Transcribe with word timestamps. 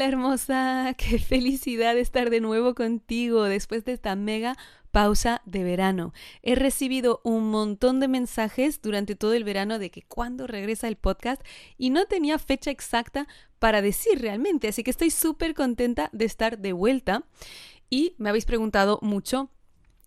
Hola 0.00 0.08
hermosa, 0.08 0.94
qué 0.96 1.18
felicidad 1.18 1.98
estar 1.98 2.30
de 2.30 2.40
nuevo 2.40 2.74
contigo 2.74 3.42
después 3.42 3.84
de 3.84 3.92
esta 3.92 4.16
mega 4.16 4.56
pausa 4.92 5.42
de 5.44 5.62
verano. 5.62 6.14
He 6.40 6.54
recibido 6.54 7.20
un 7.22 7.50
montón 7.50 8.00
de 8.00 8.08
mensajes 8.08 8.80
durante 8.80 9.14
todo 9.14 9.34
el 9.34 9.44
verano 9.44 9.78
de 9.78 9.90
que 9.90 10.00
cuándo 10.00 10.46
regresa 10.46 10.88
el 10.88 10.96
podcast 10.96 11.42
y 11.76 11.90
no 11.90 12.06
tenía 12.06 12.38
fecha 12.38 12.70
exacta 12.70 13.28
para 13.58 13.82
decir 13.82 14.22
realmente, 14.22 14.68
así 14.68 14.82
que 14.82 14.90
estoy 14.90 15.10
súper 15.10 15.52
contenta 15.52 16.08
de 16.14 16.24
estar 16.24 16.56
de 16.56 16.72
vuelta 16.72 17.24
y 17.90 18.14
me 18.16 18.30
habéis 18.30 18.46
preguntado 18.46 19.00
mucho 19.02 19.50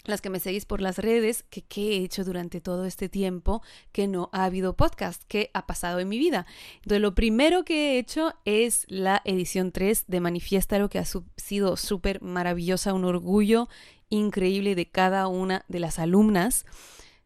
las 0.05 0.21
que 0.21 0.30
me 0.30 0.39
seguís 0.39 0.66
por 0.66 0.81
las 0.81 0.98
redes, 0.98 1.43
que 1.49 1.62
qué 1.62 1.93
he 1.93 2.03
hecho 2.03 2.23
durante 2.23 2.59
todo 2.59 2.85
este 2.85 3.07
tiempo 3.07 3.62
que 3.91 4.07
no 4.07 4.29
ha 4.34 4.45
habido 4.45 4.76
podcast, 4.76 5.23
qué 5.27 5.49
ha 5.53 5.66
pasado 5.66 5.99
en 5.99 6.09
mi 6.09 6.17
vida. 6.17 6.45
Entonces, 6.77 7.02
lo 7.02 7.16
primero 7.16 7.63
que 7.63 7.93
he 7.95 7.99
hecho 7.99 8.34
es 8.43 8.85
la 8.89 9.21
edición 9.23 9.71
3 9.71 10.05
de 10.07 10.20
Manifiesta, 10.20 10.88
que 10.89 10.99
ha 10.99 11.05
sido 11.38 11.77
súper 11.77 12.21
maravillosa, 12.21 12.93
un 12.93 13.05
orgullo 13.05 13.70
increíble 14.10 14.76
de 14.76 14.90
cada 14.90 15.27
una 15.27 15.65
de 15.68 15.79
las 15.79 15.99
alumnas. 15.99 16.65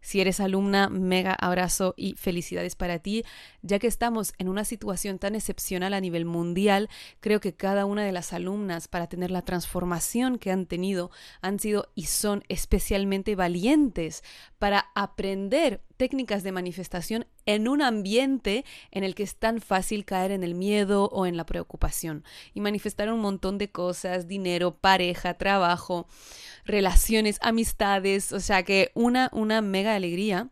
Si 0.08 0.22
eres 0.22 0.39
alumna, 0.39 0.88
mega 0.88 1.33
abrazo 1.33 1.94
y 1.97 2.13
felicidades 2.13 2.77
para 2.77 3.00
ti. 3.00 3.25
Ya 3.61 3.77
que 3.77 3.88
estamos 3.88 4.31
en 4.38 4.47
una 4.47 4.63
situación 4.63 5.19
tan 5.19 5.36
excepcional 5.36 5.94
a 5.94 6.00
nivel 6.00 6.23
mundial, 6.23 6.88
creo 7.19 7.41
que 7.41 7.55
cada 7.55 7.86
una 7.86 8.05
de 8.05 8.13
las 8.13 8.31
alumnas, 8.31 8.88
para 8.88 9.08
tener 9.08 9.31
la 9.31 9.41
transformación 9.41 10.38
que 10.38 10.50
han 10.50 10.66
tenido, 10.66 11.11
han 11.41 11.59
sido 11.59 11.89
y 11.94 12.05
son 12.05 12.45
especialmente 12.47 13.35
valientes 13.35 14.23
para 14.59 14.89
aprender 14.95 15.81
técnicas 15.97 16.44
de 16.44 16.52
manifestación 16.52 17.25
en 17.45 17.67
un 17.67 17.81
ambiente 17.81 18.66
en 18.91 19.03
el 19.03 19.16
que 19.16 19.23
es 19.23 19.36
tan 19.36 19.61
fácil 19.61 20.05
caer 20.05 20.31
en 20.31 20.44
el 20.44 20.55
miedo 20.55 21.09
o 21.11 21.25
en 21.25 21.38
la 21.38 21.45
preocupación 21.45 22.23
y 22.53 22.61
manifestar 22.61 23.11
un 23.11 23.19
montón 23.19 23.58
de 23.58 23.72
cosas, 23.72 24.28
dinero, 24.28 24.78
pareja, 24.78 25.35
trabajo, 25.35 26.08
relaciones, 26.66 27.38
amistades, 27.41 28.31
o 28.31 28.39
sea 28.39 28.63
que 28.63 28.91
una, 28.94 29.30
una 29.33 29.61
mega 29.61 29.95
alegría. 29.95 30.50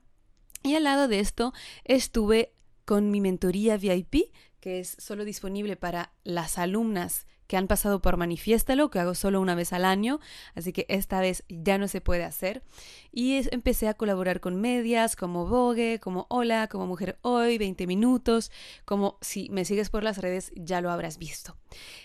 Y 0.63 0.75
al 0.75 0.83
lado 0.85 1.07
de 1.07 1.19
esto 1.19 1.53
estuve 1.83 2.51
con 2.85 3.11
mi 3.11 3.21
mentoría 3.21 3.77
VIP, 3.77 4.31
que 4.59 4.79
es 4.79 4.95
solo 4.99 5.25
disponible 5.25 5.75
para 5.75 6.11
las 6.23 6.57
alumnas 6.57 7.27
que 7.47 7.57
han 7.57 7.67
pasado 7.67 8.01
por 8.01 8.17
Manifiéstalo, 8.17 8.89
que 8.89 8.99
hago 8.99 9.15
solo 9.15 9.41
una 9.41 9.55
vez 9.55 9.73
al 9.73 9.85
año, 9.85 10.19
así 10.55 10.73
que 10.73 10.85
esta 10.89 11.19
vez 11.19 11.43
ya 11.49 11.77
no 11.77 11.88
se 11.88 12.01
puede 12.01 12.23
hacer. 12.23 12.63
Y 13.11 13.35
empecé 13.51 13.88
a 13.88 13.93
colaborar 13.93 14.39
con 14.39 14.59
medias 14.59 15.15
como 15.15 15.45
Vogue, 15.45 15.99
como 16.01 16.25
Hola, 16.29 16.67
como 16.67 16.88
Mujer 16.88 17.17
Hoy, 17.21 17.57
20 17.57 17.88
minutos, 17.88 18.51
como 18.83 19.17
si 19.21 19.49
me 19.49 19.66
sigues 19.66 19.89
por 19.89 20.03
las 20.03 20.17
redes 20.17 20.51
ya 20.55 20.81
lo 20.81 20.91
habrás 20.91 21.17
visto. 21.17 21.55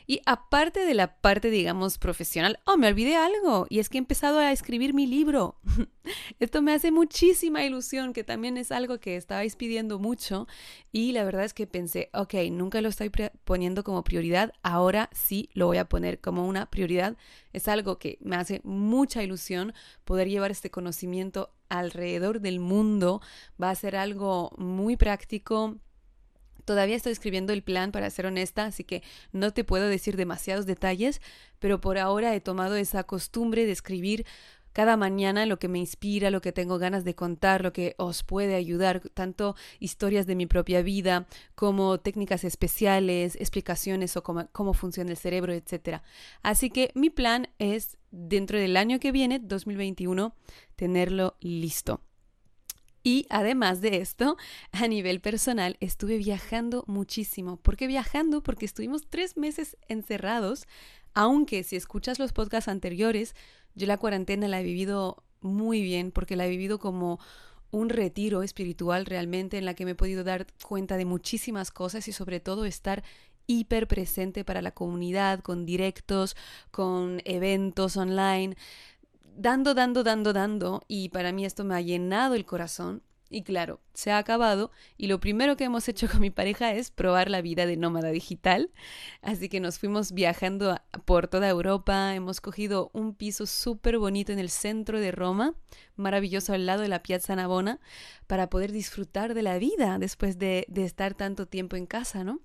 Y 0.06 0.20
aparte 0.27 0.80
de 0.80 0.94
la 0.94 1.16
parte, 1.20 1.50
digamos, 1.50 1.98
profesional, 1.98 2.58
oh, 2.64 2.77
me 2.77 2.88
olvidé 2.88 3.16
algo, 3.16 3.66
y 3.68 3.78
es 3.78 3.88
que 3.88 3.98
he 3.98 4.00
empezado 4.00 4.38
a 4.38 4.52
escribir 4.52 4.94
mi 4.94 5.06
libro. 5.06 5.56
Esto 6.41 6.62
me 6.62 6.72
hace 6.72 6.91
muchísima 6.91 7.64
ilusión, 7.64 8.12
que 8.12 8.24
también 8.24 8.57
es 8.57 8.72
algo 8.72 8.98
que 8.98 9.17
estabais 9.17 9.57
pidiendo 9.57 9.98
mucho, 9.98 10.46
y 10.92 11.12
la 11.12 11.24
verdad 11.24 11.45
es 11.45 11.55
que 11.55 11.67
pensé, 11.67 12.11
ok, 12.12 12.34
nunca 12.51 12.80
lo 12.80 12.89
estoy 12.89 13.11
poniendo 13.45 13.84
como 13.84 14.05
prioridad, 14.05 14.52
ahora 14.62 15.08
sí 15.12 15.30
lo 15.55 15.67
voy 15.67 15.79
a 15.79 15.89
poner 15.89 16.20
como 16.20 16.46
una 16.46 16.67
prioridad. 16.67 17.17
Es 17.52 17.68
algo 17.68 17.98
que 17.98 18.18
me 18.20 18.36
hace 18.36 18.61
mucha 18.64 19.23
ilusión 19.23 19.73
poder 20.05 20.29
llevar 20.29 20.51
este 20.51 20.70
conocimiento 20.70 21.52
alrededor 21.68 22.41
del 22.41 22.61
mundo. 22.61 23.20
Va 23.61 23.70
a 23.70 23.74
ser 23.74 23.96
algo 23.96 24.52
muy 24.58 24.96
práctico, 24.96 25.77
Todavía 26.64 26.95
estoy 26.95 27.11
escribiendo 27.11 27.52
el 27.52 27.64
plan, 27.64 27.90
para 27.90 28.11
ser 28.11 28.27
honesta, 28.27 28.67
así 28.67 28.85
que 28.85 29.02
no 29.33 29.52
te 29.52 29.64
puedo 29.64 29.89
decir 29.89 30.17
demasiados 30.17 30.67
detalles, 30.67 31.20
pero 31.58 31.80
por 31.80 31.98
ahora 31.98 32.33
he 32.33 32.40
tomado 32.40 32.77
esa 32.77 33.02
costumbre 33.02 33.67
de 33.67 33.73
escribir 33.73 34.24
cada 34.73 34.97
mañana 34.97 35.47
lo 35.47 35.58
que 35.58 35.69
me 35.69 35.79
inspira, 35.79 36.31
lo 36.31 36.41
que 36.41 36.53
tengo 36.53 36.79
ganas 36.79 37.05
de 37.05 37.14
contar, 37.14 37.63
lo 37.63 37.73
que 37.73 37.95
os 37.98 38.23
puede 38.23 38.55
ayudar, 38.55 39.01
tanto 39.14 39.57
historias 39.79 40.27
de 40.27 40.36
mi 40.36 40.47
propia 40.47 40.83
vida 40.83 41.27
como 41.55 41.98
técnicas 41.98 42.45
especiales, 42.45 43.36
explicaciones 43.36 44.17
o 44.17 44.23
cómo, 44.23 44.48
cómo 44.53 44.75
funciona 44.75 45.11
el 45.11 45.17
cerebro, 45.17 45.53
etc. 45.53 46.03
Así 46.42 46.70
que 46.70 46.91
mi 46.95 47.11
plan 47.11 47.48
es, 47.58 47.98
dentro 48.11 48.58
del 48.58 48.77
año 48.77 49.01
que 49.01 49.13
viene, 49.13 49.39
2021, 49.39 50.35
tenerlo 50.77 51.37
listo. 51.41 52.01
Y 53.02 53.27
además 53.31 53.81
de 53.81 53.97
esto, 53.98 54.37
a 54.73 54.87
nivel 54.87 55.20
personal, 55.20 55.77
estuve 55.81 56.19
viajando 56.19 56.85
muchísimo. 56.87 57.57
¿Por 57.57 57.77
qué 57.77 57.87
viajando? 57.87 58.42
Porque 58.42 58.67
estuvimos 58.67 59.07
tres 59.08 59.37
meses 59.37 59.77
encerrados, 59.89 60.67
aunque 61.14 61.63
si 61.64 61.77
escuchas 61.77 62.19
los 62.19 62.33
podcasts 62.33 62.69
anteriores, 62.69 63.35
yo 63.80 63.86
la 63.86 63.98
cuarentena 63.98 64.46
la 64.46 64.61
he 64.61 64.64
vivido 64.64 65.24
muy 65.41 65.83
bien, 65.83 66.13
porque 66.13 66.36
la 66.36 66.46
he 66.46 66.51
vivido 66.51 66.79
como 66.79 67.18
un 67.70 67.89
retiro 67.89 68.42
espiritual 68.42 69.07
realmente 69.07 69.58
en 69.58 69.64
la 69.64 69.74
que 69.74 69.85
me 69.85 69.92
he 69.92 69.95
podido 69.95 70.24
dar 70.24 70.46
cuenta 70.64 70.96
de 70.96 71.05
muchísimas 71.05 71.70
cosas 71.70 72.07
y 72.08 72.13
sobre 72.13 72.40
todo 72.40 72.64
estar 72.64 73.02
hiper 73.46 73.89
presente 73.89 74.45
para 74.45 74.63
la 74.63 74.73
comunidad, 74.73 75.40
con 75.40 75.67
directos, 75.67 76.36
con 76.70 77.23
eventos 77.24 77.96
online 77.96 78.57
dando, 79.36 79.74
dando, 79.74 80.02
dando, 80.02 80.33
dando, 80.33 80.83
y 80.86 81.08
para 81.08 81.33
mí 81.33 81.45
esto 81.45 81.64
me 81.64 81.74
ha 81.74 81.80
llenado 81.80 82.35
el 82.35 82.45
corazón. 82.45 83.02
Y 83.33 83.45
claro, 83.45 83.80
se 83.95 84.11
ha 84.11 84.18
acabado 84.18 84.73
y 84.96 85.07
lo 85.07 85.20
primero 85.20 85.57
que 85.57 85.63
hemos 85.63 85.89
hecho 85.89 86.08
con 86.11 86.20
mi 86.20 86.30
pareja 86.30 86.74
es 86.74 86.91
probar 86.91 87.30
la 87.30 87.41
vida 87.41 87.64
de 87.64 87.77
nómada 87.77 88.11
digital. 88.11 88.70
Así 89.23 89.48
que 89.48 89.61
nos 89.61 89.79
fuimos 89.79 90.11
viajando 90.11 90.77
por 91.05 91.29
toda 91.29 91.48
Europa, 91.48 92.14
hemos 92.17 92.40
cogido 92.40 92.90
un 92.92 93.14
piso 93.14 93.46
súper 93.46 93.98
bonito 93.98 94.33
en 94.33 94.40
el 94.40 94.51
centro 94.51 94.98
de 94.98 95.13
Roma, 95.13 95.55
maravilloso 95.95 96.52
al 96.52 96.67
lado 96.67 96.83
de 96.83 96.89
la 96.89 97.05
Piazza 97.05 97.36
Navona, 97.36 97.79
para 98.27 98.51
poder 98.51 98.73
disfrutar 98.73 99.33
de 99.35 99.42
la 99.42 99.58
vida 99.58 99.98
después 100.01 100.36
de, 100.36 100.67
de 100.69 100.85
estar 100.85 101.14
tanto 101.14 101.46
tiempo 101.46 101.77
en 101.77 101.86
casa, 101.86 102.24
¿no? 102.24 102.40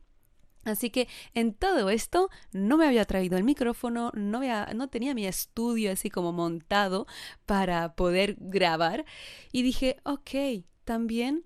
Así 0.65 0.89
que 0.89 1.07
en 1.35 1.53
todo 1.53 1.89
esto 1.91 2.29
no 2.51 2.77
me 2.77 2.87
había 2.87 3.05
traído 3.05 3.37
el 3.37 3.43
micrófono, 3.43 4.11
no, 4.15 4.41
no, 4.73 4.89
tenía 4.89 5.13
mi 5.13 5.27
estudio 5.27 5.91
así 5.91 6.09
como 6.09 6.33
montado 6.33 7.05
para 7.45 7.95
poder 7.95 8.35
grabar 8.39 9.05
y 9.51 9.61
dije, 9.61 9.97
ok, 10.03 10.65
también 10.85 11.45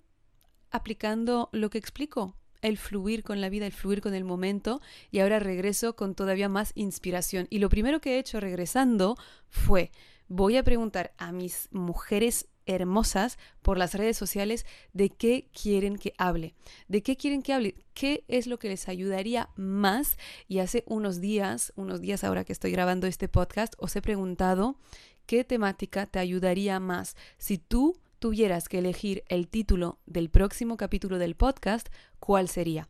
aplicando 0.72 1.50
lo 1.52 1.70
que 1.70 1.78
explico, 1.78 2.36
el 2.62 2.78
fluir 2.78 3.24
con 3.24 3.42
la 3.42 3.50
vida, 3.50 3.66
el 3.66 3.72
fluir 3.72 4.02
con 4.02 4.14
el 4.14 4.24
momento 4.24 4.82
y 5.12 5.20
ahora 5.20 5.40
regreso 5.40 5.96
con 5.96 6.16
todavía 6.16 6.50
más 6.50 6.72
inspiración. 6.76 7.48
Y 7.50 7.60
lo 7.60 7.70
primero 7.70 8.02
que 8.02 8.16
he 8.16 8.20
hecho 8.20 8.40
regresando 8.40 9.18
fue, 9.48 9.92
voy 10.28 10.58
a 10.58 10.64
preguntar 10.64 11.14
a 11.18 11.32
mis 11.32 11.70
mujeres 11.72 12.48
hermosas 12.66 13.40
por 13.64 13.78
las 13.78 13.96
redes 13.96 14.16
sociales 14.16 14.66
de 14.94 15.10
qué 15.10 15.50
quieren 15.60 15.98
que 15.98 16.14
hable, 16.18 16.54
de 16.88 17.02
qué 17.02 17.18
quieren 17.18 17.42
que 17.42 17.54
hable, 17.54 17.76
qué 17.96 18.26
es 18.28 18.46
lo 18.46 18.60
que 18.60 18.70
les 18.70 18.88
ayudaría 18.88 19.50
más. 19.56 20.18
Y 20.48 20.60
hace 20.60 20.84
unos 20.86 21.20
días, 21.20 21.74
unos 21.76 22.00
días 22.00 22.24
ahora 22.24 22.44
que 22.44 22.54
estoy 22.54 22.72
grabando 22.72 23.08
este 23.08 23.28
podcast, 23.28 23.74
os 23.80 23.96
he 23.96 24.02
preguntado 24.02 24.78
qué 25.26 25.44
temática 25.44 26.06
te 26.06 26.20
ayudaría 26.20 26.80
más. 26.80 27.16
Si 27.38 27.58
tú 27.58 27.98
tuvieras 28.20 28.70
que 28.70 28.80
elegir 28.80 29.24
el 29.28 29.48
título 29.48 30.00
del 30.06 30.30
próximo 30.30 30.78
capítulo 30.78 31.18
del 31.18 31.36
podcast, 31.36 31.90
¿cuál 32.20 32.50
sería? 32.50 32.90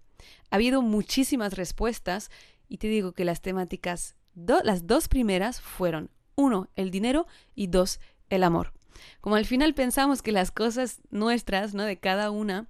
Ha 0.50 0.56
habido 0.56 0.82
muchísimas 0.82 1.54
respuestas 1.54 2.30
y 2.68 2.78
te 2.78 2.88
digo 2.88 3.14
que 3.14 3.26
las 3.26 3.42
temáticas, 3.42 4.16
las 4.36 4.88
dos 4.88 5.08
primeras 5.08 5.62
fueron, 5.62 6.10
uno, 6.36 6.70
el 6.76 6.92
dinero 6.92 7.28
y 7.56 7.68
dos, 7.68 8.00
el 8.30 8.44
amor. 8.44 8.74
Como 9.22 9.36
al 9.36 9.46
final 9.46 9.74
pensamos 9.74 10.22
que 10.22 10.32
las 10.32 10.52
cosas 10.52 11.00
nuestras, 11.10 11.74
¿no? 11.74 11.84
De 11.84 12.00
cada 12.00 12.32
una, 12.32 12.68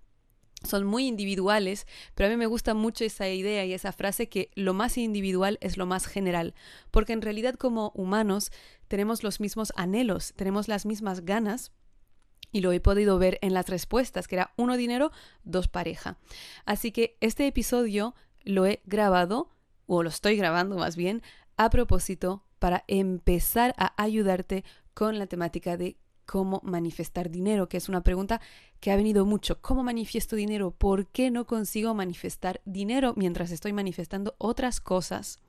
son 0.63 0.85
muy 0.85 1.07
individuales, 1.07 1.87
pero 2.15 2.27
a 2.27 2.29
mí 2.29 2.37
me 2.37 2.45
gusta 2.45 2.73
mucho 2.73 3.05
esa 3.05 3.29
idea 3.29 3.65
y 3.65 3.73
esa 3.73 3.93
frase 3.93 4.27
que 4.27 4.51
lo 4.55 4.73
más 4.73 4.97
individual 4.97 5.57
es 5.61 5.77
lo 5.77 5.85
más 5.85 6.05
general, 6.05 6.53
porque 6.91 7.13
en 7.13 7.21
realidad 7.21 7.55
como 7.55 7.91
humanos 7.95 8.51
tenemos 8.87 9.23
los 9.23 9.39
mismos 9.39 9.71
anhelos, 9.75 10.33
tenemos 10.35 10.67
las 10.67 10.85
mismas 10.85 11.21
ganas, 11.21 11.71
y 12.51 12.61
lo 12.61 12.71
he 12.71 12.79
podido 12.79 13.17
ver 13.19 13.37
en 13.41 13.53
las 13.53 13.69
respuestas, 13.69 14.27
que 14.27 14.35
era 14.35 14.53
uno 14.57 14.77
dinero, 14.77 15.11
dos 15.43 15.67
pareja. 15.67 16.17
Así 16.65 16.91
que 16.91 17.17
este 17.21 17.47
episodio 17.47 18.15
lo 18.43 18.65
he 18.65 18.81
grabado, 18.85 19.49
o 19.85 20.03
lo 20.03 20.09
estoy 20.09 20.35
grabando 20.35 20.77
más 20.77 20.95
bien, 20.95 21.21
a 21.57 21.69
propósito 21.69 22.43
para 22.59 22.83
empezar 22.87 23.73
a 23.77 23.93
ayudarte 24.01 24.63
con 24.93 25.17
la 25.17 25.27
temática 25.27 25.77
de 25.77 25.97
cómo 26.25 26.61
manifestar 26.63 27.31
dinero, 27.31 27.69
que 27.69 27.77
es 27.77 27.89
una 27.89 28.03
pregunta 28.03 28.39
que 28.79 28.91
ha 28.91 28.95
venido 28.95 29.25
mucho. 29.25 29.61
¿Cómo 29.61 29.81
manifiesto 29.83 30.35
dinero? 30.35 30.71
¿Por 30.71 31.07
qué 31.07 31.31
no 31.31 31.45
consigo 31.45 31.95
manifestar 31.95 32.61
dinero 32.65 33.13
mientras 33.15 33.49
estoy 33.49 33.73
manifestando 33.73 34.35
otras 34.37 34.79
cosas? 34.79 35.39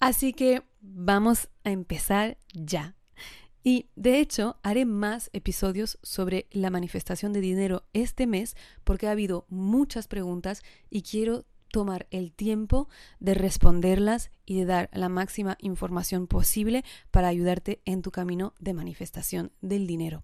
Así 0.00 0.32
que 0.32 0.64
vamos 0.80 1.48
a 1.62 1.70
empezar 1.70 2.38
ya. 2.52 2.96
Y 3.64 3.86
de 3.94 4.18
hecho, 4.18 4.56
haré 4.62 4.84
más 4.84 5.30
episodios 5.32 5.98
sobre 6.02 6.46
la 6.50 6.70
manifestación 6.70 7.32
de 7.32 7.40
dinero 7.40 7.84
este 7.92 8.26
mes 8.26 8.56
porque 8.82 9.06
ha 9.06 9.12
habido 9.12 9.46
muchas 9.48 10.08
preguntas 10.08 10.62
y 10.90 11.02
quiero 11.02 11.44
tomar 11.72 12.06
el 12.10 12.32
tiempo 12.32 12.88
de 13.18 13.34
responderlas 13.34 14.30
y 14.44 14.58
de 14.58 14.66
dar 14.66 14.90
la 14.92 15.08
máxima 15.08 15.56
información 15.60 16.26
posible 16.26 16.84
para 17.10 17.28
ayudarte 17.28 17.80
en 17.84 18.02
tu 18.02 18.10
camino 18.10 18.52
de 18.60 18.74
manifestación 18.74 19.52
del 19.62 19.86
dinero. 19.86 20.22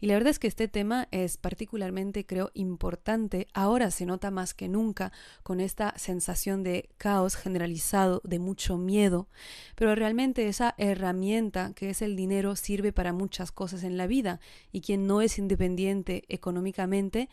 Y 0.00 0.06
la 0.06 0.14
verdad 0.14 0.30
es 0.30 0.38
que 0.38 0.46
este 0.46 0.68
tema 0.68 1.06
es 1.10 1.36
particularmente, 1.36 2.24
creo, 2.24 2.50
importante. 2.54 3.46
Ahora 3.52 3.90
se 3.90 4.06
nota 4.06 4.30
más 4.30 4.54
que 4.54 4.68
nunca 4.68 5.12
con 5.42 5.60
esta 5.60 5.92
sensación 5.98 6.62
de 6.62 6.88
caos 6.96 7.36
generalizado, 7.36 8.22
de 8.24 8.38
mucho 8.38 8.78
miedo, 8.78 9.28
pero 9.74 9.94
realmente 9.94 10.48
esa 10.48 10.74
herramienta 10.78 11.72
que 11.74 11.90
es 11.90 12.02
el 12.02 12.16
dinero 12.16 12.56
sirve 12.56 12.92
para 12.92 13.12
muchas 13.12 13.52
cosas 13.52 13.84
en 13.84 13.98
la 13.98 14.06
vida 14.06 14.40
y 14.72 14.80
quien 14.80 15.06
no 15.06 15.20
es 15.20 15.38
independiente 15.38 16.24
económicamente 16.28 17.28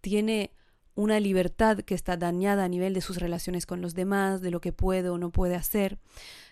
tiene 0.00 0.52
una 0.98 1.20
libertad 1.20 1.78
que 1.82 1.94
está 1.94 2.16
dañada 2.16 2.64
a 2.64 2.68
nivel 2.68 2.92
de 2.92 3.00
sus 3.00 3.18
relaciones 3.18 3.66
con 3.66 3.80
los 3.80 3.94
demás, 3.94 4.40
de 4.40 4.50
lo 4.50 4.60
que 4.60 4.72
puede 4.72 5.08
o 5.08 5.16
no 5.16 5.30
puede 5.30 5.54
hacer. 5.54 5.96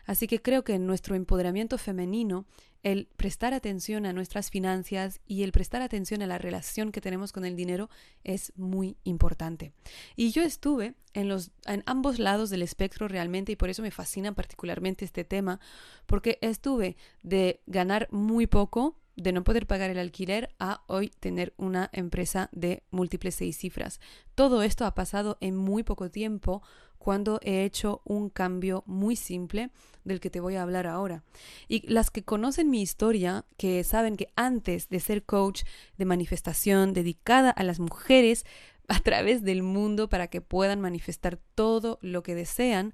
Así 0.04 0.28
que 0.28 0.40
creo 0.40 0.62
que 0.62 0.75
en 0.75 0.87
nuestro 0.87 1.16
empoderamiento 1.16 1.78
femenino, 1.78 2.46
el 2.84 3.08
prestar 3.16 3.54
atención 3.54 4.06
a 4.06 4.12
nuestras 4.12 4.50
finanzas 4.50 5.20
y 5.26 5.43
el 5.43 5.50
prestar 5.50 5.82
atención 5.82 6.22
a 6.22 6.28
la 6.28 6.38
relación 6.38 6.93
que 6.93 7.00
tenemos 7.00 7.32
con 7.32 7.44
el 7.44 7.56
dinero 7.56 7.90
es 8.22 8.52
muy 8.54 8.96
importante. 9.02 9.72
Y 10.14 10.31
yo 10.31 10.43
estuve 10.43 10.94
en, 11.12 11.28
los, 11.28 11.50
en 11.64 11.82
ambos 11.84 12.20
lados 12.20 12.49
del 12.49 12.62
espectro 12.62 13.08
realmente 13.08 13.50
y 13.50 13.56
por 13.56 13.69
eso 13.69 13.82
me 13.82 13.90
fascina 13.90 14.32
particularmente 14.32 15.04
este 15.04 15.25
tema, 15.25 15.58
porque 16.06 16.38
estuve 16.40 16.96
de 17.25 17.62
ganar 17.66 18.06
muy 18.12 18.46
poco 18.46 18.96
de 19.16 19.32
no 19.32 19.44
poder 19.44 19.66
pagar 19.66 19.90
el 19.90 19.98
alquiler 19.98 20.54
a 20.58 20.82
hoy 20.86 21.08
tener 21.08 21.54
una 21.56 21.88
empresa 21.92 22.48
de 22.52 22.82
múltiples 22.90 23.34
seis 23.34 23.56
cifras. 23.56 24.00
Todo 24.34 24.62
esto 24.62 24.84
ha 24.84 24.94
pasado 24.94 25.38
en 25.40 25.56
muy 25.56 25.82
poco 25.82 26.10
tiempo 26.10 26.62
cuando 26.98 27.38
he 27.42 27.64
hecho 27.64 28.02
un 28.04 28.30
cambio 28.30 28.82
muy 28.86 29.16
simple 29.16 29.70
del 30.04 30.20
que 30.20 30.28
te 30.28 30.40
voy 30.40 30.56
a 30.56 30.62
hablar 30.62 30.86
ahora. 30.86 31.22
Y 31.68 31.88
las 31.88 32.10
que 32.10 32.24
conocen 32.24 32.68
mi 32.68 32.82
historia, 32.82 33.44
que 33.56 33.84
saben 33.84 34.16
que 34.16 34.32
antes 34.36 34.88
de 34.88 35.00
ser 35.00 35.24
coach 35.24 35.62
de 35.96 36.04
manifestación 36.04 36.92
dedicada 36.92 37.50
a 37.50 37.62
las 37.62 37.80
mujeres 37.80 38.44
a 38.88 39.00
través 39.00 39.42
del 39.42 39.62
mundo 39.62 40.08
para 40.08 40.28
que 40.28 40.40
puedan 40.40 40.80
manifestar 40.80 41.38
todo 41.54 41.98
lo 42.02 42.22
que 42.22 42.34
desean, 42.34 42.92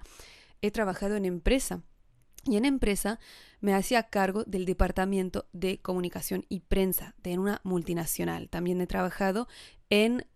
he 0.61 0.71
trabajado 0.71 1.17
en 1.17 1.25
empresa 1.25 1.83
y 2.45 2.57
en 2.57 2.65
empresa 2.65 3.19
me 3.61 3.75
hacía 3.75 4.05
cargo 4.05 4.45
del 4.45 4.65
departamento 4.65 5.47
de 5.53 5.79
comunicación 5.79 6.45
y 6.49 6.61
prensa 6.61 7.15
de 7.23 7.39
una 7.39 7.61
multinacional. 7.63 8.49
También 8.49 8.81
he 8.81 8.87
trabajado 8.87 9.49
en 9.91 10.27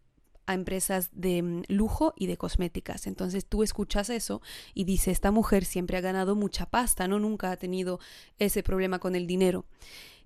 empresas 0.47 1.11
de 1.13 1.43
mm, 1.43 1.63
lujo 1.69 2.15
y 2.17 2.27
de 2.27 2.37
cosméticas. 2.37 3.07
Entonces 3.07 3.47
tú 3.47 3.63
escuchas 3.63 4.11
eso 4.11 4.43
y 4.75 4.85
dices, 4.85 5.09
esta 5.09 5.31
mujer 5.31 5.65
siempre 5.65 5.97
ha 5.97 6.01
ganado 6.01 6.37
mucha 6.37 6.67
pasta, 6.67 7.09
¿no? 7.09 7.19
Nunca 7.19 7.51
ha 7.51 7.57
tenido 7.57 7.99
ese 8.39 8.63
problema 8.63 8.99
con 8.99 9.17
el 9.17 9.27
dinero. 9.27 9.65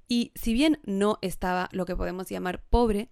Y 0.09 0.33
si 0.35 0.53
bien 0.53 0.81
no 0.85 1.19
estaba 1.23 1.69
lo 1.73 1.87
que 1.87 1.97
podemos 1.97 2.29
llamar 2.29 2.63
pobre, 2.63 3.09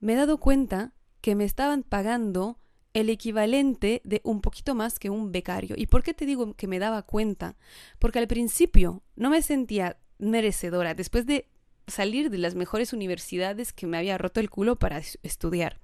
me 0.00 0.12
he 0.12 0.16
dado 0.16 0.38
cuenta 0.38 0.92
que 1.20 1.34
me 1.34 1.44
estaban 1.44 1.82
pagando 1.82 2.58
el 2.96 3.10
equivalente 3.10 4.00
de 4.04 4.22
un 4.24 4.40
poquito 4.40 4.74
más 4.74 4.98
que 4.98 5.10
un 5.10 5.30
becario. 5.30 5.76
¿Y 5.78 5.86
por 5.86 6.02
qué 6.02 6.14
te 6.14 6.24
digo 6.24 6.54
que 6.54 6.66
me 6.66 6.78
daba 6.78 7.02
cuenta? 7.02 7.54
Porque 7.98 8.18
al 8.18 8.26
principio 8.26 9.02
no 9.16 9.28
me 9.28 9.42
sentía 9.42 9.98
merecedora 10.18 10.94
después 10.94 11.26
de 11.26 11.46
salir 11.86 12.30
de 12.30 12.38
las 12.38 12.54
mejores 12.54 12.94
universidades 12.94 13.74
que 13.74 13.86
me 13.86 13.98
había 13.98 14.16
roto 14.16 14.40
el 14.40 14.48
culo 14.48 14.76
para 14.76 15.02
estudiar. 15.22 15.78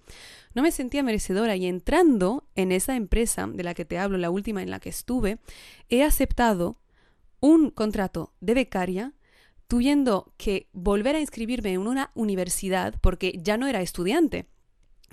No 0.55 0.63
me 0.63 0.73
sentía 0.73 1.03
merecedora 1.03 1.55
y 1.55 1.67
entrando 1.67 2.49
en 2.55 2.73
esa 2.73 2.97
empresa 2.97 3.47
de 3.47 3.63
la 3.63 3.75
que 3.75 3.85
te 3.85 3.99
hablo, 3.99 4.17
la 4.17 4.31
última 4.31 4.63
en 4.63 4.71
la 4.71 4.81
que 4.81 4.89
estuve, 4.89 5.39
he 5.91 6.03
aceptado 6.03 6.79
un 7.41 7.69
contrato 7.71 8.33
de 8.41 8.55
becaria 8.55 9.13
tuviendo 9.69 10.33
que 10.39 10.71
volver 10.73 11.17
a 11.17 11.21
inscribirme 11.21 11.75
en 11.75 11.87
una 11.87 12.11
universidad 12.15 12.95
porque 13.03 13.39
ya 13.43 13.59
no 13.59 13.67
era 13.67 13.83
estudiante 13.83 14.47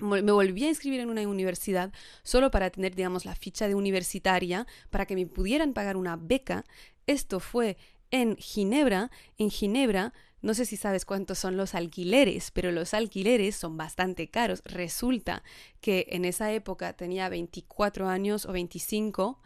me 0.01 0.31
volví 0.31 0.66
a 0.66 0.69
inscribir 0.69 1.00
en 1.00 1.10
una 1.10 1.22
universidad 1.28 1.92
solo 2.24 2.51
para 2.51 2.69
tener, 2.69 2.96
digamos, 2.96 3.25
la 3.25 3.36
ficha 3.36 3.68
de 3.68 3.75
universitaria, 3.75 4.68
para 4.90 5.06
que 5.06 5.16
me 5.16 5.25
pudieran 5.25 5.74
pagar 5.74 5.98
una 5.98 6.16
beca. 6.16 6.66
Esto 7.07 7.40
fue 7.40 7.78
en 8.12 8.36
Ginebra. 8.38 9.12
En 9.38 9.50
Ginebra, 9.50 10.13
no 10.42 10.54
sé 10.54 10.66
si 10.66 10.78
sabes 10.78 11.06
cuántos 11.06 11.40
son 11.40 11.57
los 11.57 11.75
alquileres, 11.75 12.51
pero 12.51 12.72
los 12.72 12.94
alquileres 12.94 13.56
son 13.56 13.78
bastante 13.78 14.30
caros. 14.30 14.62
Resulta 14.66 15.44
que 15.81 16.07
en 16.10 16.25
esa 16.25 16.51
época 16.54 16.94
tenía 16.94 17.30
24 17.30 18.07
años 18.07 18.46
o 18.46 18.54
25 18.54 19.40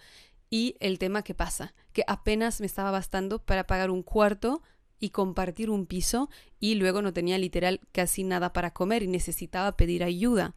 y 0.49 0.75
el 0.79 0.99
tema 0.99 1.23
que 1.23 1.33
pasa, 1.33 1.73
que 1.93 2.03
apenas 2.07 2.59
me 2.59 2.67
estaba 2.67 2.91
bastando 2.91 3.39
para 3.39 3.65
pagar 3.65 3.89
un 3.89 4.03
cuarto 4.03 4.61
y 4.99 5.09
compartir 5.09 5.69
un 5.69 5.85
piso 5.85 6.29
y 6.59 6.75
luego 6.75 7.01
no 7.01 7.13
tenía 7.13 7.37
literal 7.37 7.81
casi 7.91 8.23
nada 8.23 8.53
para 8.53 8.71
comer 8.71 9.03
y 9.03 9.07
necesitaba 9.07 9.75
pedir 9.75 10.03
ayuda 10.03 10.55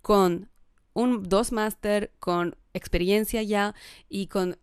con 0.00 0.48
un 0.94 1.22
dos 1.22 1.52
máster, 1.52 2.12
con 2.18 2.56
experiencia 2.74 3.42
ya 3.42 3.74
y 4.08 4.26
con 4.26 4.58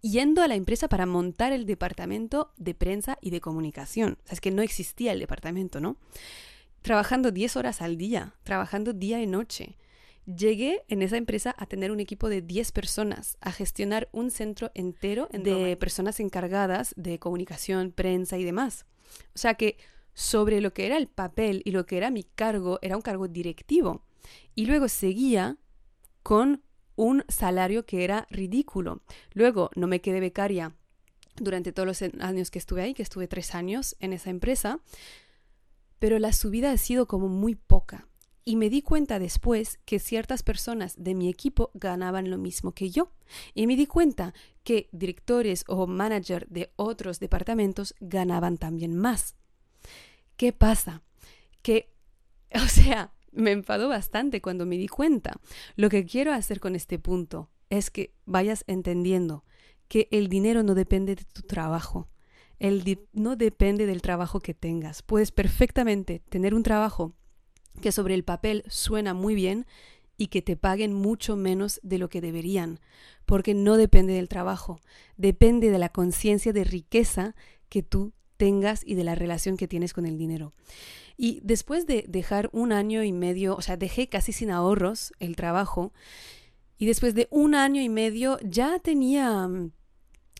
yendo 0.00 0.42
a 0.42 0.48
la 0.48 0.54
empresa 0.54 0.88
para 0.88 1.06
montar 1.06 1.52
el 1.52 1.66
departamento 1.66 2.52
de 2.56 2.74
prensa 2.74 3.18
y 3.20 3.30
de 3.30 3.40
comunicación. 3.40 4.18
O 4.24 4.26
sea, 4.26 4.34
es 4.34 4.40
que 4.40 4.50
no 4.50 4.62
existía 4.62 5.12
el 5.12 5.20
departamento, 5.20 5.80
¿no? 5.80 5.96
Trabajando 6.82 7.30
10 7.30 7.56
horas 7.56 7.82
al 7.82 7.96
día, 7.96 8.34
trabajando 8.44 8.92
día 8.92 9.20
y 9.20 9.26
noche. 9.26 9.76
Llegué 10.26 10.82
en 10.88 11.02
esa 11.02 11.16
empresa 11.16 11.54
a 11.56 11.66
tener 11.66 11.92
un 11.92 12.00
equipo 12.00 12.28
de 12.28 12.42
10 12.42 12.72
personas, 12.72 13.38
a 13.40 13.52
gestionar 13.52 14.08
un 14.12 14.32
centro 14.32 14.72
entero 14.74 15.28
de 15.30 15.76
personas 15.76 16.18
encargadas 16.18 16.94
de 16.96 17.20
comunicación, 17.20 17.92
prensa 17.92 18.36
y 18.36 18.44
demás. 18.44 18.86
O 19.34 19.38
sea 19.38 19.54
que 19.54 19.76
sobre 20.14 20.60
lo 20.60 20.72
que 20.72 20.86
era 20.86 20.96
el 20.96 21.06
papel 21.06 21.62
y 21.64 21.70
lo 21.70 21.86
que 21.86 21.96
era 21.96 22.10
mi 22.10 22.24
cargo, 22.24 22.80
era 22.82 22.96
un 22.96 23.02
cargo 23.02 23.28
directivo. 23.28 24.02
Y 24.54 24.66
luego 24.66 24.88
seguía 24.88 25.58
con 26.24 26.62
un 26.96 27.24
salario 27.28 27.86
que 27.86 28.02
era 28.02 28.26
ridículo. 28.30 29.02
Luego 29.32 29.70
no 29.76 29.86
me 29.86 30.00
quedé 30.00 30.18
becaria 30.18 30.74
durante 31.36 31.72
todos 31.72 31.86
los 31.86 32.02
años 32.20 32.50
que 32.50 32.58
estuve 32.58 32.82
ahí, 32.82 32.94
que 32.94 33.02
estuve 33.02 33.28
tres 33.28 33.54
años 33.54 33.94
en 34.00 34.12
esa 34.12 34.30
empresa, 34.30 34.80
pero 35.98 36.18
la 36.18 36.32
subida 36.32 36.72
ha 36.72 36.76
sido 36.78 37.06
como 37.06 37.28
muy 37.28 37.54
poca. 37.54 38.08
Y 38.48 38.54
me 38.54 38.70
di 38.70 38.80
cuenta 38.80 39.18
después 39.18 39.80
que 39.84 39.98
ciertas 39.98 40.44
personas 40.44 40.94
de 40.96 41.16
mi 41.16 41.28
equipo 41.28 41.72
ganaban 41.74 42.30
lo 42.30 42.38
mismo 42.38 42.70
que 42.70 42.90
yo. 42.90 43.10
Y 43.54 43.66
me 43.66 43.74
di 43.74 43.86
cuenta 43.86 44.34
que 44.62 44.88
directores 44.92 45.64
o 45.66 45.88
managers 45.88 46.46
de 46.48 46.70
otros 46.76 47.18
departamentos 47.18 47.96
ganaban 47.98 48.56
también 48.56 48.96
más. 48.96 49.34
¿Qué 50.36 50.52
pasa? 50.52 51.02
Que, 51.60 51.92
o 52.54 52.68
sea, 52.68 53.12
me 53.32 53.50
enfadó 53.50 53.88
bastante 53.88 54.40
cuando 54.40 54.64
me 54.64 54.78
di 54.78 54.86
cuenta. 54.86 55.32
Lo 55.74 55.88
que 55.88 56.06
quiero 56.06 56.32
hacer 56.32 56.60
con 56.60 56.76
este 56.76 57.00
punto 57.00 57.50
es 57.68 57.90
que 57.90 58.14
vayas 58.26 58.62
entendiendo 58.68 59.44
que 59.88 60.06
el 60.12 60.28
dinero 60.28 60.62
no 60.62 60.76
depende 60.76 61.16
de 61.16 61.24
tu 61.24 61.42
trabajo. 61.42 62.08
El 62.60 63.00
no 63.12 63.34
depende 63.34 63.86
del 63.86 64.02
trabajo 64.02 64.38
que 64.38 64.54
tengas. 64.54 65.02
Puedes 65.02 65.32
perfectamente 65.32 66.20
tener 66.28 66.54
un 66.54 66.62
trabajo 66.62 67.16
que 67.80 67.92
sobre 67.92 68.14
el 68.14 68.24
papel 68.24 68.64
suena 68.68 69.14
muy 69.14 69.34
bien 69.34 69.66
y 70.16 70.28
que 70.28 70.42
te 70.42 70.56
paguen 70.56 70.92
mucho 70.92 71.36
menos 71.36 71.80
de 71.82 71.98
lo 71.98 72.08
que 72.08 72.20
deberían, 72.20 72.80
porque 73.26 73.54
no 73.54 73.76
depende 73.76 74.14
del 74.14 74.28
trabajo, 74.28 74.80
depende 75.16 75.70
de 75.70 75.78
la 75.78 75.90
conciencia 75.90 76.52
de 76.52 76.64
riqueza 76.64 77.34
que 77.68 77.82
tú 77.82 78.12
tengas 78.36 78.82
y 78.84 78.94
de 78.94 79.04
la 79.04 79.14
relación 79.14 79.56
que 79.56 79.68
tienes 79.68 79.92
con 79.92 80.06
el 80.06 80.18
dinero. 80.18 80.52
Y 81.16 81.40
después 81.42 81.86
de 81.86 82.04
dejar 82.08 82.50
un 82.52 82.72
año 82.72 83.02
y 83.02 83.12
medio, 83.12 83.56
o 83.56 83.62
sea, 83.62 83.76
dejé 83.76 84.08
casi 84.08 84.32
sin 84.32 84.50
ahorros 84.50 85.12
el 85.18 85.36
trabajo, 85.36 85.92
y 86.78 86.86
después 86.86 87.14
de 87.14 87.28
un 87.30 87.54
año 87.54 87.80
y 87.80 87.88
medio 87.88 88.38
ya 88.42 88.78
tenía, 88.78 89.48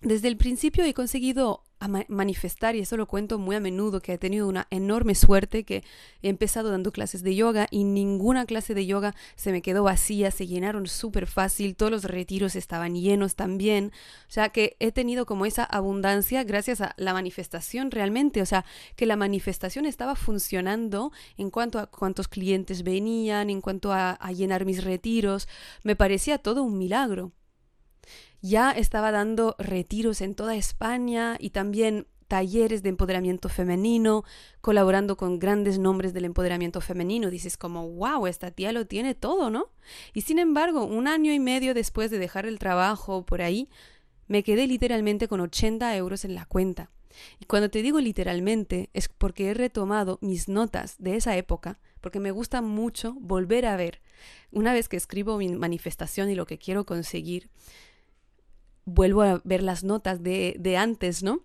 desde 0.03 0.29
el 0.29 0.37
principio 0.37 0.85
he 0.85 0.95
conseguido 0.95 1.65
a 1.79 1.89
manifestar, 2.09 2.75
y 2.75 2.81
eso 2.81 2.97
lo 2.97 3.07
cuento 3.07 3.39
muy 3.39 3.57
a 3.57 3.61
menudo, 3.61 4.01
que 4.01 4.15
he 4.15 4.19
tenido 4.19 4.49
una 4.49 4.67
enorme 4.71 5.15
suerte, 5.15 5.65
que 5.65 5.85
he 6.23 6.29
empezado 6.29 6.71
dando 6.71 6.91
clases 6.91 7.23
de 7.23 7.35
yoga 7.35 7.67
y 7.71 7.85
ninguna 7.85 8.47
clase 8.47 8.75
de 8.75 8.87
yoga 8.87 9.15
se 9.35 9.53
me 9.53 9.61
quedó 9.63 9.83
vacía, 9.83 10.31
se 10.31 10.47
llenaron 10.47 10.87
súper 10.87 11.27
fácil, 11.27 11.77
todos 11.77 11.93
los 11.93 12.05
retiros 12.05 12.57
estaban 12.57 12.95
llenos 12.95 13.35
también, 13.35 13.93
o 14.29 14.31
sea 14.31 14.49
que 14.49 14.77
he 14.81 14.91
tenido 14.91 15.27
como 15.27 15.45
esa 15.45 15.65
abundancia 15.65 16.45
gracias 16.45 16.81
a 16.81 16.95
la 16.97 17.13
manifestación 17.13 17.91
realmente, 17.91 18.41
o 18.41 18.47
sea 18.47 18.65
que 18.97 19.07
la 19.07 19.17
manifestación 19.17 19.85
estaba 19.85 20.15
funcionando 20.17 21.13
en 21.37 21.51
cuanto 21.51 21.79
a 21.79 21.87
cuántos 21.87 22.29
clientes 22.29 22.83
venían, 22.85 23.51
en 23.51 23.61
cuanto 23.61 23.93
a, 23.93 24.13
a 24.13 24.33
llenar 24.33 24.65
mis 24.65 24.83
retiros, 24.83 25.47
me 25.83 25.97
parecía 25.97 26.39
todo 26.39 26.63
un 26.63 26.79
milagro. 26.79 27.33
Ya 28.49 28.71
estaba 28.71 29.11
dando 29.11 29.57
retiros 29.59 30.21
en 30.21 30.37
toda 30.37 30.55
España 30.55 31.37
y 31.41 31.51
también 31.51 32.07
talleres 32.29 32.85
de 32.85 32.91
empoderamiento 32.91 33.49
femenino, 33.49 34.23
colaborando 34.61 35.17
con 35.17 35.41
grandes 35.41 35.81
nombres 35.81 36.15
del 36.15 36.27
empoderamiento 36.27 36.81
femenino. 36.81 37.29
Dices 37.31 37.57
como, 37.57 37.91
wow, 37.91 38.29
esta 38.29 38.53
tía 38.53 38.71
lo 38.71 38.87
tiene 38.87 39.17
todo, 39.17 39.51
¿no? 39.51 39.73
Y 40.15 40.21
sin 40.21 40.39
embargo, 40.39 40.85
un 40.85 41.09
año 41.09 41.33
y 41.33 41.41
medio 41.41 41.75
después 41.75 42.09
de 42.13 42.21
dejar 42.21 42.47
el 42.47 42.61
trabajo 42.61 43.27
por 43.27 43.43
ahí, 43.43 43.69
me 44.29 44.45
quedé 44.45 44.69
literalmente 44.69 45.27
con 45.27 45.41
80 45.41 45.97
euros 45.97 46.25
en 46.25 46.37
la 46.37 46.47
cuenta. 46.47 46.93
Y 47.41 47.47
cuando 47.47 47.69
te 47.69 47.83
digo 47.83 47.99
literalmente 47.99 48.91
es 48.93 49.09
porque 49.09 49.49
he 49.49 49.55
retomado 49.55 50.19
mis 50.21 50.49
notas 50.49 50.95
de 50.99 51.17
esa 51.17 51.37
época, 51.37 51.81
porque 52.01 52.21
me 52.21 52.31
gusta 52.31 52.63
mucho 52.63 53.15
volver 53.19 53.67
a 53.67 53.77
ver, 53.77 54.03
una 54.53 54.73
vez 54.73 54.89
que 54.89 54.97
escribo 54.97 55.37
mi 55.37 55.49
manifestación 55.49 56.31
y 56.31 56.37
lo 56.37 56.47
que 56.47 56.59
quiero 56.59 56.87
conseguir, 56.87 57.51
vuelvo 58.87 59.23
a 59.23 59.43
ver 59.45 59.63
las 59.63 59.85
notas 59.85 60.23
de, 60.23 60.57
de 60.59 60.79
antes, 60.79 61.23
¿no? 61.23 61.43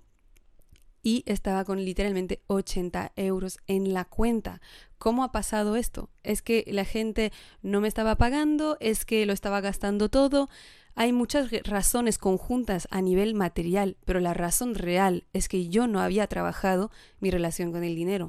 y 1.04 1.24
estaba 1.26 1.66
con 1.66 1.84
literalmente 1.84 2.42
80 2.48 3.14
euros 3.16 3.58
en 3.68 3.94
la 3.94 4.06
cuenta. 4.06 4.62
¿Cómo 4.98 5.24
ha 5.24 5.32
pasado 5.32 5.76
esto? 5.76 6.10
¿Es 6.24 6.42
que 6.42 6.64
la 6.68 6.86
gente 6.86 7.32
no 7.62 7.82
me 7.82 7.88
estaba 7.88 8.16
pagando? 8.18 8.78
¿Es 8.80 9.06
que 9.06 9.26
lo 9.26 9.34
estaba 9.34 9.62
gastando 9.62 10.10
todo? 10.10 10.50
Hay 10.94 11.14
muchas 11.14 11.50
razones 11.64 12.18
conjuntas 12.18 12.88
a 12.92 13.02
nivel 13.02 13.34
material, 13.34 13.98
pero 14.06 14.20
la 14.20 14.34
razón 14.34 14.76
real 14.76 15.26
es 15.34 15.48
que 15.48 15.70
yo 15.70 15.88
no 15.88 16.02
había 16.02 16.28
trabajado 16.28 16.92
mi 17.20 17.32
relación 17.32 17.72
con 17.72 17.84
el 17.84 17.96
dinero. 17.96 18.28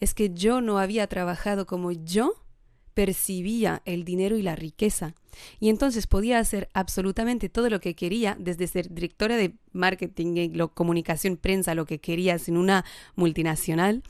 Es 0.00 0.14
que 0.14 0.30
yo 0.30 0.60
no 0.60 0.78
había 0.78 1.06
trabajado 1.06 1.66
como 1.66 1.92
yo 1.92 2.43
percibía 2.94 3.82
el 3.84 4.04
dinero 4.04 4.36
y 4.36 4.42
la 4.42 4.56
riqueza. 4.56 5.14
Y 5.60 5.68
entonces 5.68 6.06
podía 6.06 6.38
hacer 6.38 6.68
absolutamente 6.74 7.48
todo 7.48 7.68
lo 7.68 7.80
que 7.80 7.94
quería, 7.94 8.36
desde 8.38 8.66
ser 8.68 8.92
directora 8.92 9.36
de 9.36 9.54
marketing, 9.72 10.36
y 10.36 10.58
comunicación, 10.74 11.36
prensa, 11.36 11.74
lo 11.74 11.86
que 11.86 11.98
quería 11.98 12.36
en 12.46 12.56
una 12.56 12.84
multinacional, 13.16 14.02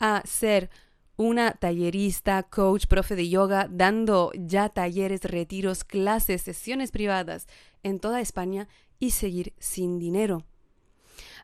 a 0.00 0.22
ser 0.26 0.70
una 1.16 1.52
tallerista, 1.52 2.42
coach, 2.42 2.86
profe 2.86 3.14
de 3.14 3.28
yoga, 3.28 3.68
dando 3.70 4.32
ya 4.34 4.68
talleres, 4.68 5.22
retiros, 5.22 5.84
clases, 5.84 6.42
sesiones 6.42 6.90
privadas 6.90 7.46
en 7.84 8.00
toda 8.00 8.20
España 8.20 8.68
y 8.98 9.12
seguir 9.12 9.54
sin 9.58 9.98
dinero. 9.98 10.44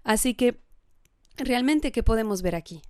Así 0.02 0.34
que, 0.34 0.58
realmente, 1.36 1.92
¿qué 1.92 2.02
podemos 2.02 2.42
ver 2.42 2.56
aquí? 2.56 2.82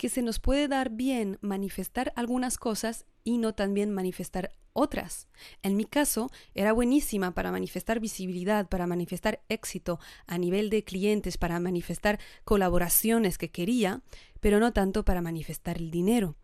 Que 0.00 0.08
se 0.08 0.22
nos 0.22 0.38
puede 0.38 0.66
dar 0.66 0.88
bien 0.88 1.36
manifestar 1.42 2.14
algunas 2.16 2.56
cosas 2.56 3.04
y 3.22 3.36
no 3.36 3.54
también 3.54 3.90
manifestar 3.90 4.56
otras. 4.72 5.28
En 5.62 5.76
mi 5.76 5.84
caso, 5.84 6.30
era 6.54 6.72
buenísima 6.72 7.34
para 7.34 7.52
manifestar 7.52 8.00
visibilidad, 8.00 8.66
para 8.66 8.86
manifestar 8.86 9.42
éxito 9.50 10.00
a 10.26 10.38
nivel 10.38 10.70
de 10.70 10.84
clientes, 10.84 11.36
para 11.36 11.60
manifestar 11.60 12.18
colaboraciones 12.44 13.36
que 13.36 13.50
quería, 13.50 14.00
pero 14.40 14.58
no 14.58 14.72
tanto 14.72 15.04
para 15.04 15.20
manifestar 15.20 15.76
el 15.76 15.90
dinero. 15.90 16.38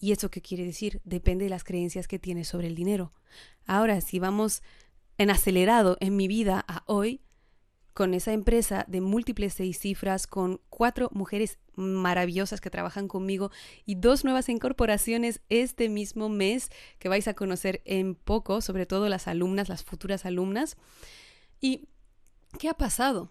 ¿Y 0.00 0.12
eso 0.12 0.30
qué 0.30 0.40
quiere 0.40 0.64
decir? 0.64 1.02
Depende 1.04 1.44
de 1.44 1.50
las 1.50 1.64
creencias 1.64 2.08
que 2.08 2.18
tienes 2.18 2.48
sobre 2.48 2.66
el 2.66 2.74
dinero. 2.74 3.12
Ahora, 3.66 4.00
si 4.00 4.20
vamos 4.20 4.62
en 5.18 5.28
acelerado 5.28 5.98
en 6.00 6.16
mi 6.16 6.28
vida 6.28 6.64
a 6.66 6.82
hoy, 6.86 7.20
con 7.92 8.14
esa 8.14 8.32
empresa 8.32 8.86
de 8.88 9.02
múltiples 9.02 9.52
seis 9.52 9.78
cifras, 9.78 10.26
con 10.26 10.62
cuatro 10.70 11.10
mujeres 11.12 11.58
maravillosas 11.76 12.60
que 12.60 12.70
trabajan 12.70 13.08
conmigo 13.08 13.50
y 13.84 13.94
dos 13.94 14.24
nuevas 14.24 14.48
incorporaciones 14.48 15.40
este 15.48 15.88
mismo 15.88 16.28
mes 16.28 16.70
que 16.98 17.08
vais 17.08 17.28
a 17.28 17.34
conocer 17.34 17.82
en 17.84 18.14
poco, 18.14 18.60
sobre 18.60 18.86
todo 18.86 19.08
las 19.08 19.28
alumnas, 19.28 19.68
las 19.68 19.84
futuras 19.84 20.26
alumnas. 20.26 20.76
¿Y 21.60 21.88
qué 22.58 22.68
ha 22.68 22.74
pasado? 22.74 23.30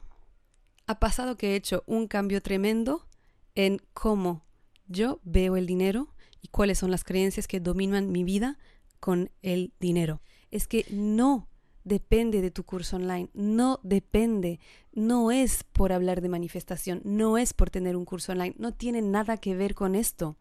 Ha 0.88 1.00
pasado 1.00 1.38
que 1.38 1.52
he 1.52 1.56
hecho 1.56 1.84
un 1.88 2.08
cambio 2.08 2.42
tremendo 2.42 3.08
en 3.56 3.82
cómo 3.94 4.46
yo 4.88 5.20
veo 5.24 5.58
el 5.58 5.66
dinero 5.66 6.14
y 6.42 6.50
cuáles 6.50 6.78
son 6.78 6.92
las 6.92 7.04
creencias 7.04 7.48
que 7.48 7.60
dominan 7.60 8.12
mi 8.12 8.24
vida 8.24 8.60
con 9.00 9.32
el 9.42 9.74
dinero. 9.80 10.22
Es 10.52 10.68
que 10.68 10.86
no 10.92 11.50
depende 11.86 12.42
de 12.42 12.51
tu 12.51 12.63
curso 12.63 12.98
online, 12.98 13.30
no 13.34 13.80
depende, 13.84 14.60
no 14.92 15.32
es 15.32 15.63
por 15.63 15.94
hablar 15.94 16.20
de 16.20 16.27
manifestación, 16.27 17.01
no 17.06 17.38
es 17.38 17.54
por 17.54 17.70
tener 17.70 17.96
un 17.96 18.04
curso 18.04 18.34
online, 18.34 18.56
no 18.58 18.74
tiene 18.74 19.01
nada 19.01 19.38
que 19.38 19.56
ver 19.56 19.75
con 19.75 19.96
esto. 19.96 20.36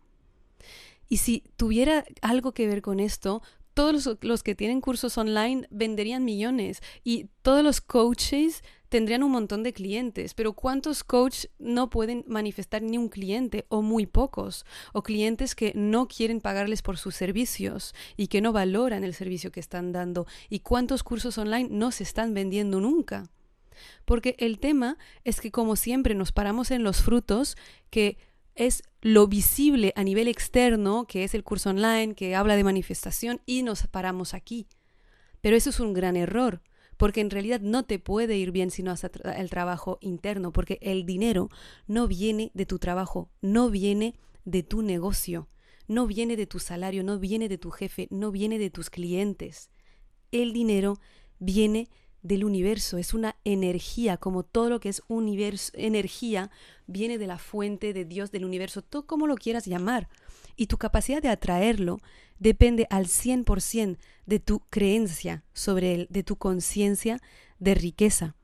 Y 1.09 1.19
si 1.19 1.45
tuviera 1.57 2.05
algo 2.23 2.53
que 2.53 2.67
ver 2.67 2.83
con 2.83 2.99
esto, 2.99 3.43
todos 3.75 4.17
los, 4.23 4.43
que 4.43 4.55
tienen 4.55 4.81
cursos 4.81 5.19
online 5.19 5.67
venderían 5.71 6.25
millones 6.25 6.81
y 7.03 7.27
todos 7.43 7.63
los 7.63 7.81
coaches 7.81 8.63
tendrían 8.95 9.25
un 9.25 9.33
montón 9.33 9.65
de 9.65 9.73
clientes, 9.73 10.35
pero 10.35 10.53
¿cuántos 10.53 11.03
coaches 11.03 11.51
no 11.59 11.91
pueden 11.91 12.25
manifestar 12.29 12.81
ni 12.81 12.97
un 12.97 13.09
cliente 13.09 13.67
o 13.69 13.83
muy 13.83 14.07
pocos? 14.07 14.65
O 14.93 15.03
clientes 15.03 15.57
que 15.57 15.73
no 15.75 16.07
quieren 16.07 16.41
pagarles 16.41 16.81
por 16.81 16.97
sus 16.97 17.17
servicios 17.17 17.93
y 18.17 18.29
que 18.29 18.41
no 18.41 18.53
valoran 18.53 19.03
el 19.03 19.13
servicio 19.13 19.51
que 19.51 19.59
están 19.59 19.91
dando. 19.91 20.29
¿Y 20.49 20.61
cuántos 20.61 21.03
cursos 21.03 21.39
online 21.39 21.71
no 21.73 21.91
se 21.91 22.05
están 22.05 22.35
vendiendo 22.35 22.81
nunca? 22.81 23.25
Porque 24.05 24.37
el 24.39 24.61
tema 24.61 24.97
es 25.25 25.41
que 25.41 25.51
como 25.51 25.75
siempre 25.75 26.15
nos 26.15 26.31
paramos 26.31 26.71
en 26.71 26.85
los 26.85 27.03
frutos 27.03 27.57
que 27.91 28.17
es 28.55 28.85
lo 29.01 29.27
visible 29.27 29.93
a 29.97 30.05
nivel 30.05 30.29
externo, 30.29 31.09
que 31.09 31.25
es 31.25 31.35
el 31.35 31.43
curso 31.43 31.71
online, 31.71 32.15
que 32.15 32.37
habla 32.37 32.55
de 32.55 32.63
manifestación, 32.63 33.41
y 33.45 33.65
nos 33.65 33.89
paramos 33.89 34.35
aquí. 34.35 34.69
Pero 35.41 35.57
eso 35.57 35.71
es 35.71 35.81
un 35.81 35.95
gran 35.95 36.15
error, 36.17 36.63
porque 36.97 37.21
en 37.21 37.31
realidad 37.31 37.61
no 37.61 37.85
te 37.85 37.99
puede 37.99 38.37
ir 38.37 38.51
bien 38.51 38.71
si 38.71 38.83
no 38.83 38.91
haces 38.91 39.11
el 39.37 39.51
trabajo 39.51 39.99
interno, 40.01 40.53
porque 40.53 40.79
el 40.83 41.07
dinero 41.07 41.49
no 41.87 42.07
viene 42.07 42.51
de 42.55 42.67
tu 42.67 42.79
trabajo, 42.79 43.31
no 43.41 43.71
viene 43.71 44.15
de 44.45 44.63
tu 44.63 44.83
negocio, 44.83 45.49
no 45.87 46.07
viene 46.07 46.37
de 46.37 46.47
tu 46.47 46.59
salario, 46.59 47.03
no 47.05 47.19
viene 47.19 47.49
de 47.49 47.59
tu 47.59 47.71
jefe, 47.71 48.09
no 48.11 48.31
viene 48.31 48.59
de 48.59 48.71
tus 48.71 48.91
clientes. 48.91 49.71
El 50.33 50.53
dinero 50.53 50.99
viene 51.39 51.89
del 52.25 52.43
universo, 52.45 52.97
es 52.97 53.13
una 53.13 53.37
energía, 53.45 54.17
como 54.17 54.43
todo 54.43 54.71
lo 54.71 54.81
que 54.81 54.89
es 54.89 55.03
universo, 55.09 55.71
energía, 55.75 56.51
viene 56.87 57.19
de 57.19 57.27
la 57.27 57.39
fuente 57.39 57.93
de 57.93 58.07
Dios 58.07 58.33
del 58.33 58.47
universo, 58.47 58.81
todo 58.81 59.07
como 59.07 59.27
lo 59.27 59.37
quieras 59.37 59.67
llamar. 59.67 60.09
Y 60.57 60.67
tu 60.67 60.79
capacidad 60.79 61.21
de 61.21 61.29
atraerlo 61.29 62.01
depende 62.39 62.87
al 62.89 63.07
100% 63.07 63.99
de 64.25 64.41
tu 64.41 64.61
creencia 64.71 65.45
sobre 65.53 65.95
él, 65.95 66.07
de 66.09 66.23
tu 66.23 66.37
conciencia 66.37 67.21
de 67.59 67.75
riqueza. 67.75 68.35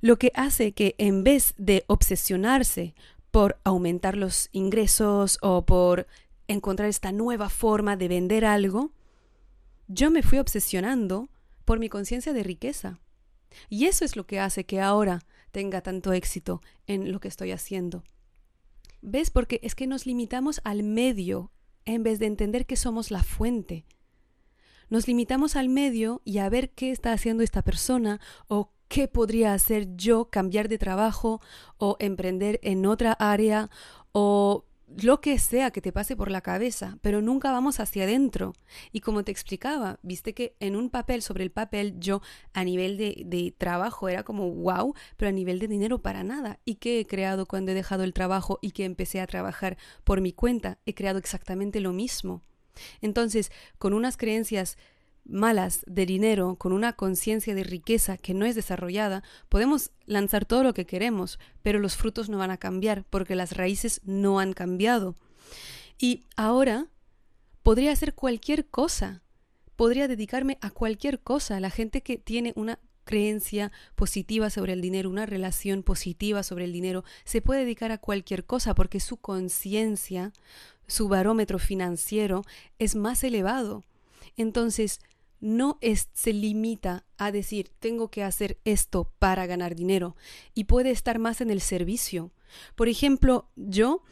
Lo 0.00 0.18
que 0.18 0.32
hace 0.34 0.72
que 0.72 0.96
en 0.98 1.22
vez 1.22 1.54
de 1.58 1.84
obsesionarse 1.86 2.96
por 3.30 3.60
aumentar 3.62 4.16
los 4.16 4.48
ingresos 4.50 5.38
o 5.42 5.64
por 5.64 6.08
encontrar 6.48 6.88
esta 6.88 7.12
nueva 7.12 7.50
forma 7.50 7.96
de 7.96 8.08
vender 8.08 8.44
algo, 8.44 8.90
yo 9.86 10.10
me 10.10 10.24
fui 10.24 10.38
obsesionando 10.40 11.28
por 11.66 11.78
mi 11.78 11.90
conciencia 11.90 12.32
de 12.32 12.42
riqueza. 12.42 13.00
Y 13.68 13.84
eso 13.84 14.06
es 14.06 14.16
lo 14.16 14.26
que 14.26 14.40
hace 14.40 14.64
que 14.64 14.80
ahora 14.80 15.20
tenga 15.50 15.82
tanto 15.82 16.14
éxito 16.14 16.62
en 16.86 17.12
lo 17.12 17.20
que 17.20 17.28
estoy 17.28 17.52
haciendo. 17.52 18.04
¿Ves? 19.02 19.30
Porque 19.30 19.60
es 19.62 19.74
que 19.74 19.86
nos 19.86 20.06
limitamos 20.06 20.60
al 20.64 20.82
medio 20.82 21.52
en 21.84 22.02
vez 22.02 22.18
de 22.18 22.26
entender 22.26 22.64
que 22.66 22.76
somos 22.76 23.10
la 23.10 23.22
fuente. 23.22 23.84
Nos 24.88 25.06
limitamos 25.06 25.56
al 25.56 25.68
medio 25.68 26.22
y 26.24 26.38
a 26.38 26.48
ver 26.48 26.70
qué 26.70 26.90
está 26.90 27.12
haciendo 27.12 27.42
esta 27.42 27.62
persona 27.62 28.20
o 28.48 28.72
qué 28.88 29.08
podría 29.08 29.52
hacer 29.52 29.96
yo, 29.96 30.30
cambiar 30.30 30.68
de 30.68 30.78
trabajo 30.78 31.40
o 31.78 31.96
emprender 31.98 32.60
en 32.62 32.86
otra 32.86 33.12
área 33.12 33.70
o 34.12 34.64
lo 34.86 35.20
que 35.20 35.38
sea 35.38 35.70
que 35.70 35.80
te 35.80 35.92
pase 35.92 36.16
por 36.16 36.30
la 36.30 36.40
cabeza, 36.40 36.98
pero 37.02 37.20
nunca 37.20 37.50
vamos 37.50 37.80
hacia 37.80 38.04
adentro. 38.04 38.52
Y 38.92 39.00
como 39.00 39.24
te 39.24 39.32
explicaba, 39.32 39.98
viste 40.02 40.32
que 40.32 40.54
en 40.60 40.76
un 40.76 40.90
papel, 40.90 41.22
sobre 41.22 41.44
el 41.44 41.50
papel, 41.50 41.98
yo 41.98 42.22
a 42.52 42.64
nivel 42.64 42.96
de, 42.96 43.22
de, 43.26 43.54
trabajo 43.56 44.08
era 44.08 44.22
como 44.22 44.50
wow, 44.50 44.94
pero 45.16 45.28
a 45.28 45.32
nivel 45.32 45.58
de 45.58 45.68
dinero 45.68 46.00
para 46.00 46.22
nada. 46.22 46.60
¿Y 46.64 46.76
qué 46.76 47.00
he 47.00 47.06
creado 47.06 47.46
cuando 47.46 47.72
he 47.72 47.74
dejado 47.74 48.04
el 48.04 48.12
trabajo 48.12 48.58
y 48.62 48.70
que 48.70 48.84
empecé 48.84 49.20
a 49.20 49.26
trabajar 49.26 49.76
por 50.04 50.20
mi 50.20 50.32
cuenta? 50.32 50.78
He 50.86 50.94
creado 50.94 51.18
exactamente 51.18 51.80
lo 51.80 51.92
mismo. 51.92 52.42
Entonces, 53.00 53.50
con 53.78 53.92
unas 53.92 54.16
creencias 54.16 54.76
malas 55.28 55.82
de 55.86 56.06
dinero, 56.06 56.56
con 56.56 56.72
una 56.72 56.92
conciencia 56.92 57.54
de 57.54 57.64
riqueza 57.64 58.16
que 58.16 58.34
no 58.34 58.46
es 58.46 58.54
desarrollada, 58.54 59.22
podemos 59.48 59.90
lanzar 60.06 60.44
todo 60.44 60.62
lo 60.62 60.74
que 60.74 60.86
queremos, 60.86 61.38
pero 61.62 61.78
los 61.78 61.96
frutos 61.96 62.28
no 62.28 62.38
van 62.38 62.50
a 62.50 62.58
cambiar 62.58 63.04
porque 63.10 63.34
las 63.34 63.56
raíces 63.56 64.00
no 64.04 64.40
han 64.40 64.52
cambiado. 64.52 65.14
Y 65.98 66.26
ahora 66.36 66.86
podría 67.62 67.92
hacer 67.92 68.14
cualquier 68.14 68.66
cosa, 68.66 69.22
podría 69.76 70.08
dedicarme 70.08 70.58
a 70.60 70.70
cualquier 70.70 71.20
cosa. 71.20 71.60
La 71.60 71.70
gente 71.70 72.02
que 72.02 72.18
tiene 72.18 72.52
una 72.56 72.78
creencia 73.04 73.72
positiva 73.94 74.50
sobre 74.50 74.72
el 74.72 74.82
dinero, 74.82 75.08
una 75.08 75.26
relación 75.26 75.82
positiva 75.82 76.42
sobre 76.42 76.64
el 76.64 76.72
dinero, 76.72 77.04
se 77.24 77.40
puede 77.40 77.60
dedicar 77.60 77.92
a 77.92 77.98
cualquier 77.98 78.44
cosa 78.44 78.74
porque 78.74 79.00
su 79.00 79.16
conciencia, 79.16 80.32
su 80.86 81.08
barómetro 81.08 81.58
financiero 81.58 82.44
es 82.78 82.94
más 82.96 83.24
elevado. 83.24 83.84
Entonces, 84.36 85.00
no 85.46 85.78
se 86.12 86.32
limita 86.32 87.04
a 87.18 87.30
decir 87.30 87.70
tengo 87.78 88.10
que 88.10 88.24
hacer 88.24 88.58
esto 88.64 89.12
para 89.20 89.46
ganar 89.46 89.76
dinero 89.76 90.16
y 90.54 90.64
puede 90.64 90.90
estar 90.90 91.20
más 91.20 91.40
en 91.40 91.50
el 91.50 91.60
servicio. 91.60 92.32
Por 92.74 92.88
ejemplo, 92.88 93.48
yo 93.54 94.02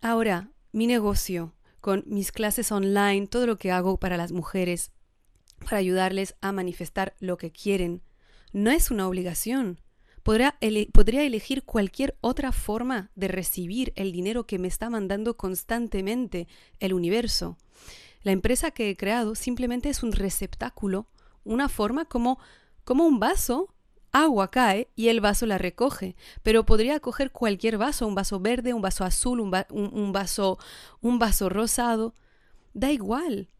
ahora 0.00 0.52
mi 0.70 0.86
negocio 0.86 1.54
con 1.80 2.04
mis 2.06 2.30
clases 2.30 2.70
online, 2.70 3.26
todo 3.26 3.46
lo 3.46 3.58
que 3.58 3.72
hago 3.72 3.98
para 3.98 4.16
las 4.16 4.30
mujeres, 4.30 4.92
para 5.58 5.78
ayudarles 5.78 6.36
a 6.40 6.52
manifestar 6.52 7.16
lo 7.18 7.36
que 7.36 7.50
quieren, 7.50 8.02
no 8.52 8.70
es 8.70 8.92
una 8.92 9.08
obligación. 9.08 9.80
podría 10.22 10.56
elegir 11.24 11.64
cualquier 11.64 12.16
otra 12.20 12.52
forma 12.52 13.10
de 13.16 13.26
recibir 13.26 13.92
el 13.96 14.12
dinero 14.12 14.46
que 14.46 14.60
me 14.60 14.68
está 14.68 14.88
mandando 14.88 15.36
constantemente 15.36 16.46
el 16.78 16.94
universo. 16.94 17.58
La 18.24 18.32
empresa 18.32 18.70
que 18.70 18.90
he 18.90 18.96
creado 18.96 19.34
simplemente 19.34 19.90
es 19.90 20.02
un 20.02 20.12
receptáculo, 20.12 21.06
una 21.44 21.68
forma 21.68 22.06
como, 22.06 22.38
como 22.84 23.06
un 23.06 23.20
vaso. 23.20 23.68
Agua 24.12 24.50
cae 24.50 24.88
y 24.94 25.08
el 25.08 25.20
vaso 25.20 25.44
la 25.44 25.58
recoge, 25.58 26.14
pero 26.42 26.64
podría 26.64 27.00
coger 27.00 27.32
cualquier 27.32 27.78
vaso, 27.78 28.06
un 28.06 28.14
vaso 28.14 28.38
verde, 28.40 28.72
un 28.72 28.80
vaso 28.80 29.04
azul, 29.04 29.40
un, 29.40 29.52
un 29.70 30.12
vaso, 30.12 30.58
un 31.00 31.18
vaso 31.18 31.48
rosado. 31.48 32.14
Da 32.72 32.92
igual. 32.92 33.50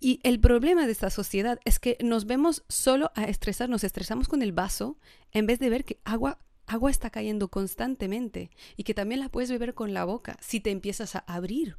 Y 0.00 0.20
el 0.22 0.40
problema 0.40 0.86
de 0.86 0.92
esta 0.92 1.10
sociedad 1.10 1.60
es 1.64 1.78
que 1.78 1.96
nos 2.02 2.24
vemos 2.24 2.64
solo 2.68 3.12
a 3.14 3.24
estresar, 3.24 3.68
nos 3.68 3.84
estresamos 3.84 4.26
con 4.26 4.42
el 4.42 4.52
vaso 4.52 4.98
en 5.32 5.46
vez 5.46 5.58
de 5.58 5.68
ver 5.68 5.84
que 5.84 6.00
agua, 6.04 6.38
agua 6.66 6.90
está 6.90 7.10
cayendo 7.10 7.48
constantemente 7.48 8.50
y 8.76 8.84
que 8.84 8.94
también 8.94 9.20
la 9.20 9.28
puedes 9.28 9.50
beber 9.50 9.74
con 9.74 9.92
la 9.92 10.04
boca 10.04 10.36
si 10.40 10.60
te 10.60 10.70
empiezas 10.70 11.14
a 11.14 11.24
abrir. 11.26 11.76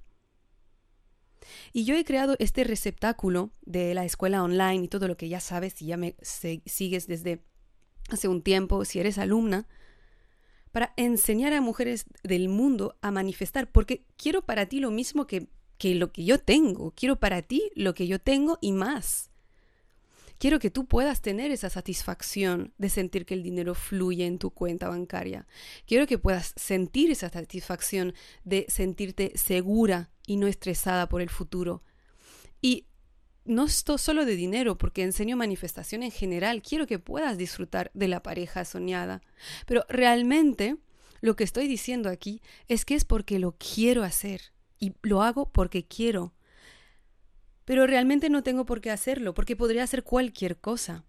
Y 1.73 1.85
yo 1.85 1.95
he 1.95 2.05
creado 2.05 2.35
este 2.39 2.63
receptáculo 2.63 3.51
de 3.61 3.93
la 3.93 4.05
escuela 4.05 4.43
online 4.43 4.85
y 4.85 4.87
todo 4.87 5.07
lo 5.07 5.17
que 5.17 5.29
ya 5.29 5.39
sabes, 5.39 5.73
si 5.73 5.87
ya 5.87 5.97
me 5.97 6.15
sigues 6.21 7.07
desde 7.07 7.43
hace 8.09 8.27
un 8.27 8.41
tiempo, 8.41 8.85
si 8.85 8.99
eres 8.99 9.17
alumna, 9.17 9.67
para 10.71 10.93
enseñar 10.97 11.53
a 11.53 11.61
mujeres 11.61 12.05
del 12.23 12.49
mundo 12.49 12.97
a 13.01 13.11
manifestar, 13.11 13.71
porque 13.71 14.05
quiero 14.17 14.45
para 14.45 14.65
ti 14.65 14.79
lo 14.79 14.91
mismo 14.91 15.25
que, 15.25 15.47
que 15.77 15.95
lo 15.95 16.11
que 16.11 16.25
yo 16.25 16.39
tengo, 16.39 16.91
quiero 16.91 17.17
para 17.17 17.41
ti 17.41 17.71
lo 17.75 17.93
que 17.93 18.07
yo 18.07 18.19
tengo 18.19 18.57
y 18.61 18.73
más. 18.73 19.29
Quiero 20.37 20.59
que 20.59 20.69
tú 20.69 20.85
puedas 20.85 21.21
tener 21.21 21.51
esa 21.51 21.69
satisfacción 21.69 22.73
de 22.77 22.89
sentir 22.89 23.25
que 23.25 23.35
el 23.35 23.43
dinero 23.43 23.73
fluye 23.73 24.25
en 24.25 24.37
tu 24.37 24.49
cuenta 24.49 24.89
bancaria. 24.89 25.47
Quiero 25.87 26.07
que 26.07 26.17
puedas 26.17 26.53
sentir 26.57 27.09
esa 27.09 27.29
satisfacción 27.29 28.13
de 28.43 28.65
sentirte 28.67 29.31
segura 29.35 30.09
y 30.27 30.37
no 30.37 30.47
estresada 30.47 31.07
por 31.09 31.21
el 31.21 31.29
futuro. 31.29 31.83
Y 32.61 32.87
no 33.45 33.65
esto 33.65 33.97
solo 33.97 34.25
de 34.25 34.35
dinero, 34.35 34.77
porque 34.77 35.03
enseño 35.03 35.37
manifestación 35.37 36.03
en 36.03 36.11
general. 36.11 36.61
Quiero 36.61 36.87
que 36.87 36.99
puedas 36.99 37.37
disfrutar 37.37 37.91
de 37.93 38.07
la 38.07 38.23
pareja 38.23 38.65
soñada. 38.65 39.21
Pero 39.67 39.85
realmente 39.87 40.77
lo 41.21 41.35
que 41.35 41.43
estoy 41.43 41.67
diciendo 41.67 42.09
aquí 42.09 42.41
es 42.67 42.85
que 42.85 42.95
es 42.95 43.05
porque 43.05 43.39
lo 43.39 43.55
quiero 43.57 44.03
hacer. 44.03 44.41
Y 44.79 44.93
lo 45.03 45.21
hago 45.21 45.51
porque 45.51 45.85
quiero. 45.85 46.33
Pero 47.65 47.87
realmente 47.87 48.29
no 48.29 48.43
tengo 48.43 48.65
por 48.65 48.81
qué 48.81 48.91
hacerlo, 48.91 49.33
porque 49.33 49.55
podría 49.55 49.83
hacer 49.83 50.03
cualquier 50.03 50.57
cosa. 50.57 51.05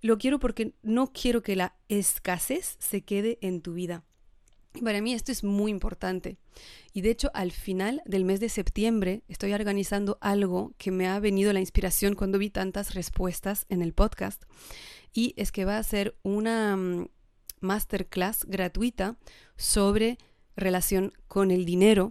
Lo 0.00 0.16
quiero 0.16 0.38
porque 0.38 0.74
no 0.82 1.12
quiero 1.12 1.42
que 1.42 1.56
la 1.56 1.76
escasez 1.88 2.76
se 2.78 3.02
quede 3.02 3.38
en 3.42 3.60
tu 3.60 3.74
vida. 3.74 4.04
Para 4.84 5.00
mí 5.00 5.12
esto 5.12 5.32
es 5.32 5.42
muy 5.42 5.70
importante. 5.70 6.36
Y 6.92 7.00
de 7.00 7.10
hecho, 7.10 7.30
al 7.34 7.52
final 7.52 8.02
del 8.06 8.24
mes 8.24 8.40
de 8.40 8.48
septiembre 8.48 9.22
estoy 9.28 9.52
organizando 9.52 10.16
algo 10.20 10.72
que 10.78 10.90
me 10.90 11.08
ha 11.08 11.18
venido 11.18 11.52
la 11.52 11.60
inspiración 11.60 12.14
cuando 12.14 12.38
vi 12.38 12.50
tantas 12.50 12.94
respuestas 12.94 13.66
en 13.68 13.82
el 13.82 13.92
podcast. 13.92 14.44
Y 15.12 15.34
es 15.36 15.50
que 15.50 15.64
va 15.64 15.76
a 15.76 15.82
ser 15.82 16.16
una 16.22 16.76
mm, 16.76 17.08
masterclass 17.60 18.44
gratuita 18.46 19.16
sobre 19.56 20.18
relación 20.56 21.12
con 21.26 21.50
el 21.50 21.64
dinero 21.64 22.10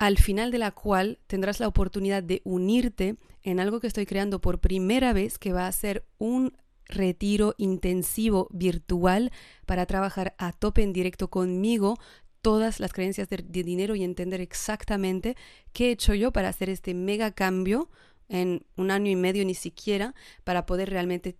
al 0.00 0.16
final 0.16 0.50
de 0.50 0.56
la 0.56 0.70
cual 0.70 1.18
tendrás 1.26 1.60
la 1.60 1.68
oportunidad 1.68 2.22
de 2.22 2.40
unirte 2.44 3.16
en 3.42 3.60
algo 3.60 3.80
que 3.80 3.86
estoy 3.86 4.06
creando 4.06 4.40
por 4.40 4.58
primera 4.58 5.12
vez, 5.12 5.38
que 5.38 5.52
va 5.52 5.66
a 5.66 5.72
ser 5.72 6.06
un 6.16 6.56
retiro 6.90 7.54
intensivo 7.58 8.48
virtual 8.50 9.32
para 9.66 9.86
trabajar 9.86 10.34
a 10.38 10.52
tope 10.52 10.82
en 10.82 10.92
directo 10.92 11.28
conmigo 11.28 11.98
todas 12.42 12.80
las 12.80 12.92
creencias 12.92 13.28
de, 13.28 13.38
dinero 13.38 13.94
y 13.94 14.02
entender 14.02 14.40
exactamente 14.40 15.36
qué 15.72 15.88
he 15.88 15.92
hecho 15.92 16.14
yo 16.14 16.32
para 16.32 16.48
hacer 16.48 16.70
este 16.70 16.94
mega 16.94 17.32
cambio 17.32 17.88
en 18.28 18.64
un 18.76 18.90
año 18.90 19.10
y 19.10 19.16
medio 19.16 19.44
ni 19.44 19.54
siquiera 19.54 20.14
para 20.44 20.66
poder 20.66 20.90
realmente 20.90 21.36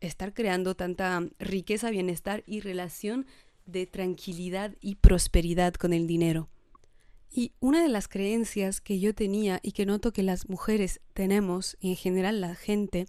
estar 0.00 0.32
creando 0.32 0.74
tanta 0.74 1.20
riqueza, 1.38 1.90
bienestar 1.90 2.44
y 2.46 2.60
relación 2.60 3.26
de 3.66 3.86
tranquilidad 3.86 4.74
y 4.80 4.94
prosperidad 4.96 5.74
con 5.74 5.92
el 5.92 6.06
dinero. 6.06 6.48
Y 7.30 7.52
una 7.60 7.82
de 7.82 7.88
las 7.88 8.08
creencias 8.08 8.80
que 8.80 8.98
yo 9.00 9.14
tenía 9.14 9.60
y 9.62 9.72
que 9.72 9.86
noto 9.86 10.12
que 10.12 10.22
las 10.22 10.48
mujeres 10.48 11.00
tenemos, 11.12 11.76
y 11.80 11.90
en 11.90 11.96
general 11.96 12.40
la 12.40 12.54
gente, 12.54 13.06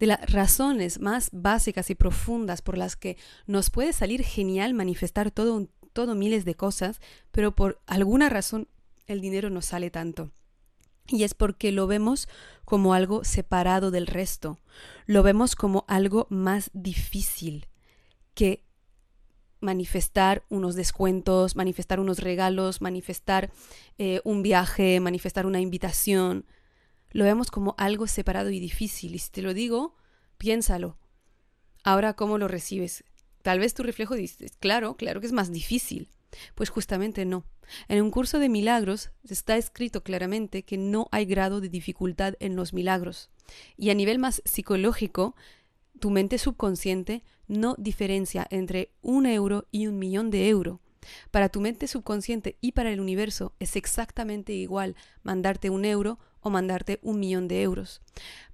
de 0.00 0.06
las 0.06 0.30
razones 0.30 1.00
más 1.00 1.30
básicas 1.32 1.88
y 1.90 1.94
profundas 1.94 2.60
por 2.60 2.76
las 2.76 2.96
que 2.96 3.16
nos 3.46 3.70
puede 3.70 3.92
salir 3.92 4.24
genial 4.24 4.74
manifestar 4.74 5.30
todo, 5.30 5.68
todo 5.92 6.14
miles 6.14 6.44
de 6.44 6.56
cosas, 6.56 7.00
pero 7.30 7.54
por 7.54 7.80
alguna 7.86 8.28
razón 8.28 8.68
el 9.06 9.20
dinero 9.20 9.48
no 9.48 9.62
sale 9.62 9.90
tanto. 9.90 10.32
Y 11.06 11.24
es 11.24 11.34
porque 11.34 11.72
lo 11.72 11.86
vemos 11.86 12.28
como 12.64 12.94
algo 12.94 13.24
separado 13.24 13.90
del 13.90 14.06
resto, 14.06 14.58
lo 15.06 15.22
vemos 15.22 15.56
como 15.56 15.84
algo 15.88 16.26
más 16.30 16.70
difícil 16.72 17.68
que 18.34 18.64
manifestar 19.62 20.44
unos 20.48 20.74
descuentos, 20.74 21.56
manifestar 21.56 22.00
unos 22.00 22.18
regalos, 22.18 22.82
manifestar 22.82 23.50
eh, 23.98 24.20
un 24.24 24.42
viaje, 24.42 25.00
manifestar 25.00 25.46
una 25.46 25.60
invitación. 25.60 26.44
Lo 27.10 27.24
vemos 27.24 27.50
como 27.50 27.74
algo 27.78 28.06
separado 28.06 28.50
y 28.50 28.60
difícil. 28.60 29.14
Y 29.14 29.18
si 29.18 29.30
te 29.30 29.42
lo 29.42 29.54
digo, 29.54 29.94
piénsalo. 30.36 30.98
Ahora, 31.84 32.14
¿cómo 32.14 32.38
lo 32.38 32.48
recibes? 32.48 33.04
Tal 33.42 33.58
vez 33.58 33.74
tu 33.74 33.82
reflejo 33.82 34.14
dices, 34.14 34.52
claro, 34.58 34.96
claro 34.96 35.20
que 35.20 35.26
es 35.26 35.32
más 35.32 35.52
difícil. 35.52 36.10
Pues 36.54 36.70
justamente 36.70 37.24
no. 37.24 37.44
En 37.88 38.02
un 38.02 38.10
curso 38.10 38.38
de 38.38 38.48
milagros 38.48 39.10
está 39.28 39.56
escrito 39.56 40.02
claramente 40.02 40.64
que 40.64 40.78
no 40.78 41.08
hay 41.10 41.24
grado 41.26 41.60
de 41.60 41.68
dificultad 41.68 42.34
en 42.40 42.56
los 42.56 42.72
milagros. 42.72 43.30
Y 43.76 43.90
a 43.90 43.94
nivel 43.94 44.18
más 44.18 44.42
psicológico, 44.44 45.34
tu 46.02 46.10
mente 46.10 46.36
subconsciente 46.36 47.22
no 47.46 47.76
diferencia 47.78 48.44
entre 48.50 48.90
un 49.02 49.24
euro 49.24 49.68
y 49.70 49.86
un 49.86 50.00
millón 50.00 50.32
de 50.32 50.48
euros. 50.48 50.80
Para 51.30 51.48
tu 51.48 51.60
mente 51.60 51.86
subconsciente 51.86 52.56
y 52.60 52.72
para 52.72 52.90
el 52.90 52.98
universo 52.98 53.54
es 53.60 53.76
exactamente 53.76 54.52
igual 54.52 54.96
mandarte 55.22 55.70
un 55.70 55.84
euro 55.84 56.18
o 56.42 56.50
mandarte 56.50 56.98
un 57.02 57.20
millón 57.20 57.48
de 57.48 57.62
euros. 57.62 58.02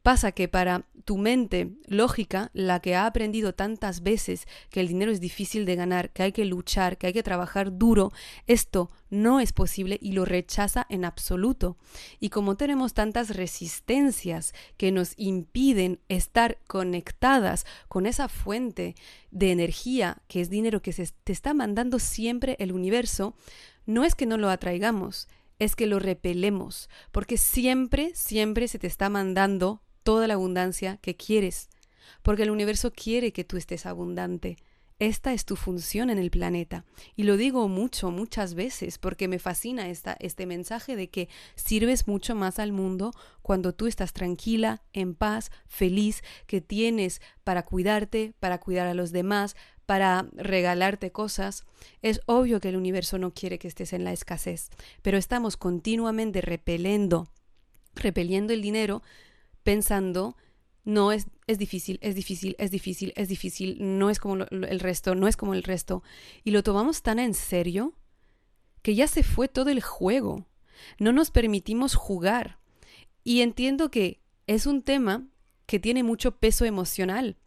Pasa 0.02 0.32
que 0.32 0.46
para 0.46 0.86
tu 1.04 1.16
mente 1.16 1.72
lógica, 1.86 2.50
la 2.52 2.80
que 2.80 2.94
ha 2.94 3.06
aprendido 3.06 3.54
tantas 3.54 4.02
veces 4.02 4.46
que 4.70 4.80
el 4.80 4.88
dinero 4.88 5.10
es 5.10 5.20
difícil 5.20 5.64
de 5.64 5.74
ganar, 5.74 6.10
que 6.10 6.22
hay 6.22 6.32
que 6.32 6.44
luchar, 6.44 6.98
que 6.98 7.08
hay 7.08 7.12
que 7.14 7.22
trabajar 7.22 7.78
duro, 7.78 8.12
esto 8.46 8.90
no 9.10 9.40
es 9.40 9.52
posible 9.52 9.98
y 10.00 10.12
lo 10.12 10.26
rechaza 10.26 10.86
en 10.90 11.04
absoluto. 11.04 11.78
Y 12.20 12.28
como 12.28 12.56
tenemos 12.56 12.92
tantas 12.92 13.34
resistencias 13.34 14.54
que 14.76 14.92
nos 14.92 15.14
impiden 15.16 15.98
estar 16.08 16.58
conectadas 16.66 17.64
con 17.88 18.04
esa 18.04 18.28
fuente 18.28 18.94
de 19.30 19.50
energía 19.50 20.18
que 20.28 20.42
es 20.42 20.50
dinero 20.50 20.82
que 20.82 20.92
se 20.92 21.08
te 21.24 21.32
está 21.32 21.54
mandando 21.54 21.98
siempre 21.98 22.56
el 22.60 22.72
universo, 22.72 23.34
no 23.86 24.04
es 24.04 24.14
que 24.14 24.26
no 24.26 24.36
lo 24.36 24.50
atraigamos, 24.50 25.28
es 25.58 25.76
que 25.76 25.86
lo 25.86 25.98
repelemos, 25.98 26.88
porque 27.12 27.36
siempre, 27.36 28.12
siempre 28.14 28.68
se 28.68 28.78
te 28.78 28.86
está 28.86 29.08
mandando 29.08 29.82
toda 30.02 30.26
la 30.26 30.34
abundancia 30.34 30.98
que 30.98 31.16
quieres, 31.16 31.68
porque 32.22 32.44
el 32.44 32.50
universo 32.50 32.92
quiere 32.92 33.32
que 33.32 33.44
tú 33.44 33.56
estés 33.56 33.86
abundante. 33.86 34.56
esta 35.00 35.32
es 35.32 35.44
tu 35.44 35.54
función 35.54 36.10
en 36.10 36.18
el 36.18 36.28
planeta. 36.30 36.84
Y 37.14 37.22
lo 37.22 37.36
digo 37.36 37.68
mucho, 37.68 38.10
muchas 38.10 38.54
veces, 38.54 38.98
porque 38.98 39.28
me 39.28 39.38
fascina 39.38 39.88
esta, 39.90 40.16
este 40.18 40.44
mensaje 40.44 40.96
de 40.96 41.08
que 41.08 41.28
sirves 41.54 42.08
mucho 42.08 42.34
más 42.34 42.58
al 42.58 42.72
mundo 42.72 43.12
cuando 43.40 43.72
tú 43.72 43.86
estás 43.86 44.12
tranquila, 44.12 44.82
en 44.92 45.14
paz, 45.14 45.52
feliz, 45.68 46.22
que 46.48 46.60
tienes 46.60 47.20
para 47.44 47.64
cuidarte, 47.64 48.34
para 48.40 48.58
cuidar 48.58 48.88
a 48.88 48.94
los 48.94 49.12
demás, 49.12 49.54
para 49.88 50.28
regalarte 50.34 51.12
cosas. 51.12 51.64
Es 52.02 52.20
obvio 52.26 52.60
que 52.60 52.68
el 52.68 52.76
universo 52.76 53.16
no 53.16 53.32
quiere 53.32 53.58
que 53.58 53.68
estés 53.68 53.94
en 53.94 54.04
la 54.04 54.12
escasez, 54.12 54.68
pero 55.00 55.16
estamos 55.16 55.56
continuamente 55.56 56.42
repeliendo, 56.42 57.26
repeliendo 57.94 58.52
el 58.52 58.60
dinero 58.60 59.02
pensando 59.62 60.36
no 60.84 61.10
es, 61.10 61.28
es 61.46 61.56
difícil, 61.56 61.98
es 62.02 62.14
difícil, 62.14 62.54
es 62.58 62.70
difícil, 62.70 63.14
es 63.16 63.28
difícil, 63.30 63.78
no 63.80 64.10
es 64.10 64.18
como 64.18 64.44
el 64.44 64.78
resto, 64.78 65.14
no 65.14 65.26
es 65.26 65.38
como 65.38 65.54
el 65.54 65.62
resto. 65.62 66.02
Y 66.44 66.50
lo 66.50 66.62
tomamos 66.62 67.00
tan 67.00 67.18
en 67.18 67.32
serio 67.32 67.94
que 68.82 68.94
ya 68.94 69.08
se 69.08 69.22
fue 69.22 69.48
todo 69.48 69.70
el 69.70 69.80
juego. 69.80 70.44
No 70.98 71.12
nos 71.12 71.30
permitimos 71.30 71.94
jugar. 71.94 72.58
Y 73.24 73.40
entiendo 73.40 73.90
que 73.90 74.20
es 74.46 74.66
un 74.66 74.82
tema 74.82 75.26
que 75.64 75.78
tiene 75.78 76.02
mucho 76.02 76.32
peso 76.36 76.66
emocional 76.66 77.38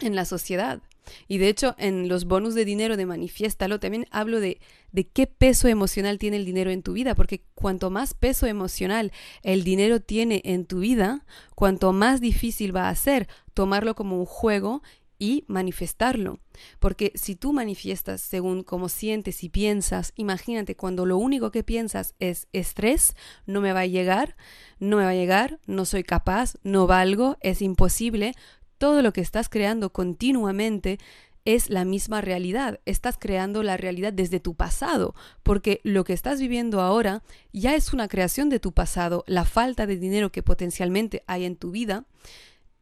en 0.00 0.16
la 0.16 0.24
sociedad. 0.24 0.82
Y 1.26 1.38
de 1.38 1.48
hecho, 1.48 1.74
en 1.78 2.08
los 2.08 2.24
bonus 2.24 2.54
de 2.54 2.64
dinero 2.64 2.96
de 2.96 3.06
Manifiéstalo 3.06 3.80
también 3.80 4.06
hablo 4.10 4.40
de, 4.40 4.60
de 4.92 5.06
qué 5.08 5.26
peso 5.26 5.68
emocional 5.68 6.18
tiene 6.18 6.36
el 6.36 6.44
dinero 6.44 6.70
en 6.70 6.82
tu 6.82 6.92
vida, 6.92 7.14
porque 7.14 7.42
cuanto 7.54 7.90
más 7.90 8.14
peso 8.14 8.46
emocional 8.46 9.12
el 9.42 9.64
dinero 9.64 10.00
tiene 10.00 10.42
en 10.44 10.64
tu 10.64 10.80
vida, 10.80 11.24
cuanto 11.54 11.92
más 11.92 12.20
difícil 12.20 12.74
va 12.74 12.88
a 12.88 12.94
ser 12.94 13.28
tomarlo 13.54 13.94
como 13.94 14.18
un 14.18 14.26
juego 14.26 14.82
y 15.18 15.44
manifestarlo. 15.48 16.38
Porque 16.78 17.12
si 17.14 17.34
tú 17.34 17.52
manifiestas 17.52 18.20
según 18.20 18.62
cómo 18.62 18.88
sientes 18.88 19.42
y 19.42 19.48
piensas, 19.48 20.12
imagínate 20.16 20.76
cuando 20.76 21.06
lo 21.06 21.18
único 21.18 21.50
que 21.50 21.64
piensas 21.64 22.14
es 22.18 22.46
estrés, 22.52 23.14
no 23.46 23.60
me 23.60 23.72
va 23.72 23.80
a 23.80 23.86
llegar, 23.86 24.36
no 24.78 24.96
me 24.96 25.04
va 25.04 25.10
a 25.10 25.14
llegar, 25.14 25.58
no 25.66 25.84
soy 25.84 26.04
capaz, 26.04 26.54
no 26.62 26.86
valgo, 26.86 27.36
es 27.40 27.62
imposible, 27.62 28.32
todo 28.78 29.02
lo 29.02 29.12
que 29.12 29.20
estás 29.20 29.48
creando 29.48 29.92
continuamente 29.92 30.98
es 31.44 31.70
la 31.70 31.84
misma 31.84 32.20
realidad. 32.20 32.80
Estás 32.84 33.16
creando 33.18 33.62
la 33.62 33.76
realidad 33.76 34.12
desde 34.12 34.40
tu 34.40 34.54
pasado, 34.54 35.14
porque 35.42 35.80
lo 35.82 36.04
que 36.04 36.12
estás 36.12 36.40
viviendo 36.40 36.80
ahora 36.80 37.22
ya 37.52 37.74
es 37.74 37.92
una 37.92 38.08
creación 38.08 38.48
de 38.48 38.60
tu 38.60 38.72
pasado. 38.72 39.24
La 39.26 39.44
falta 39.44 39.86
de 39.86 39.96
dinero 39.96 40.30
que 40.30 40.42
potencialmente 40.42 41.24
hay 41.26 41.44
en 41.44 41.56
tu 41.56 41.70
vida 41.70 42.04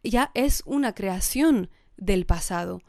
ya 0.03 0.31
es 0.35 0.63
una 0.67 0.95
creación 0.95 1.71
del 1.97 2.27
pasado. 2.27 2.83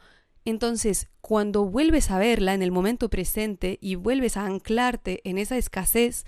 Entonces, 0.46 1.10
cuando 1.22 1.65
vuelves 1.65 2.10
a 2.10 2.17
verla 2.17 2.54
en 2.54 2.63
el 2.63 2.72
momento 2.72 3.10
presente 3.10 3.78
y 3.82 3.96
vuelves 3.96 4.38
a 4.38 4.46
anclarte 4.46 5.22
en 5.30 5.38
esa 5.38 5.58
escasez, 5.58 6.26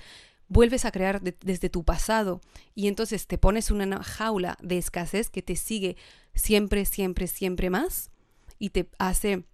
vuelves 0.50 0.84
a 0.84 0.92
crear 0.92 1.22
desde 1.22 1.70
tu 1.70 1.84
pasado 1.84 2.42
y 2.76 2.88
entonces 2.88 3.28
te 3.28 3.38
pones 3.38 3.72
una 3.72 4.04
jaula 4.04 4.58
de 4.62 4.78
escasez 4.78 5.30
que 5.30 5.42
te 5.42 5.56
sigue 5.56 5.96
siempre, 6.34 6.86
siempre, 6.86 7.28
siempre 7.28 7.70
más 7.70 8.12
y 8.58 8.72
te 8.72 8.90
hace 8.98 9.46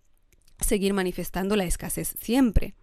seguir 0.60 0.94
manifestando 0.94 1.56
la 1.56 1.66
escasez 1.66 2.16
siempre. 2.20 2.76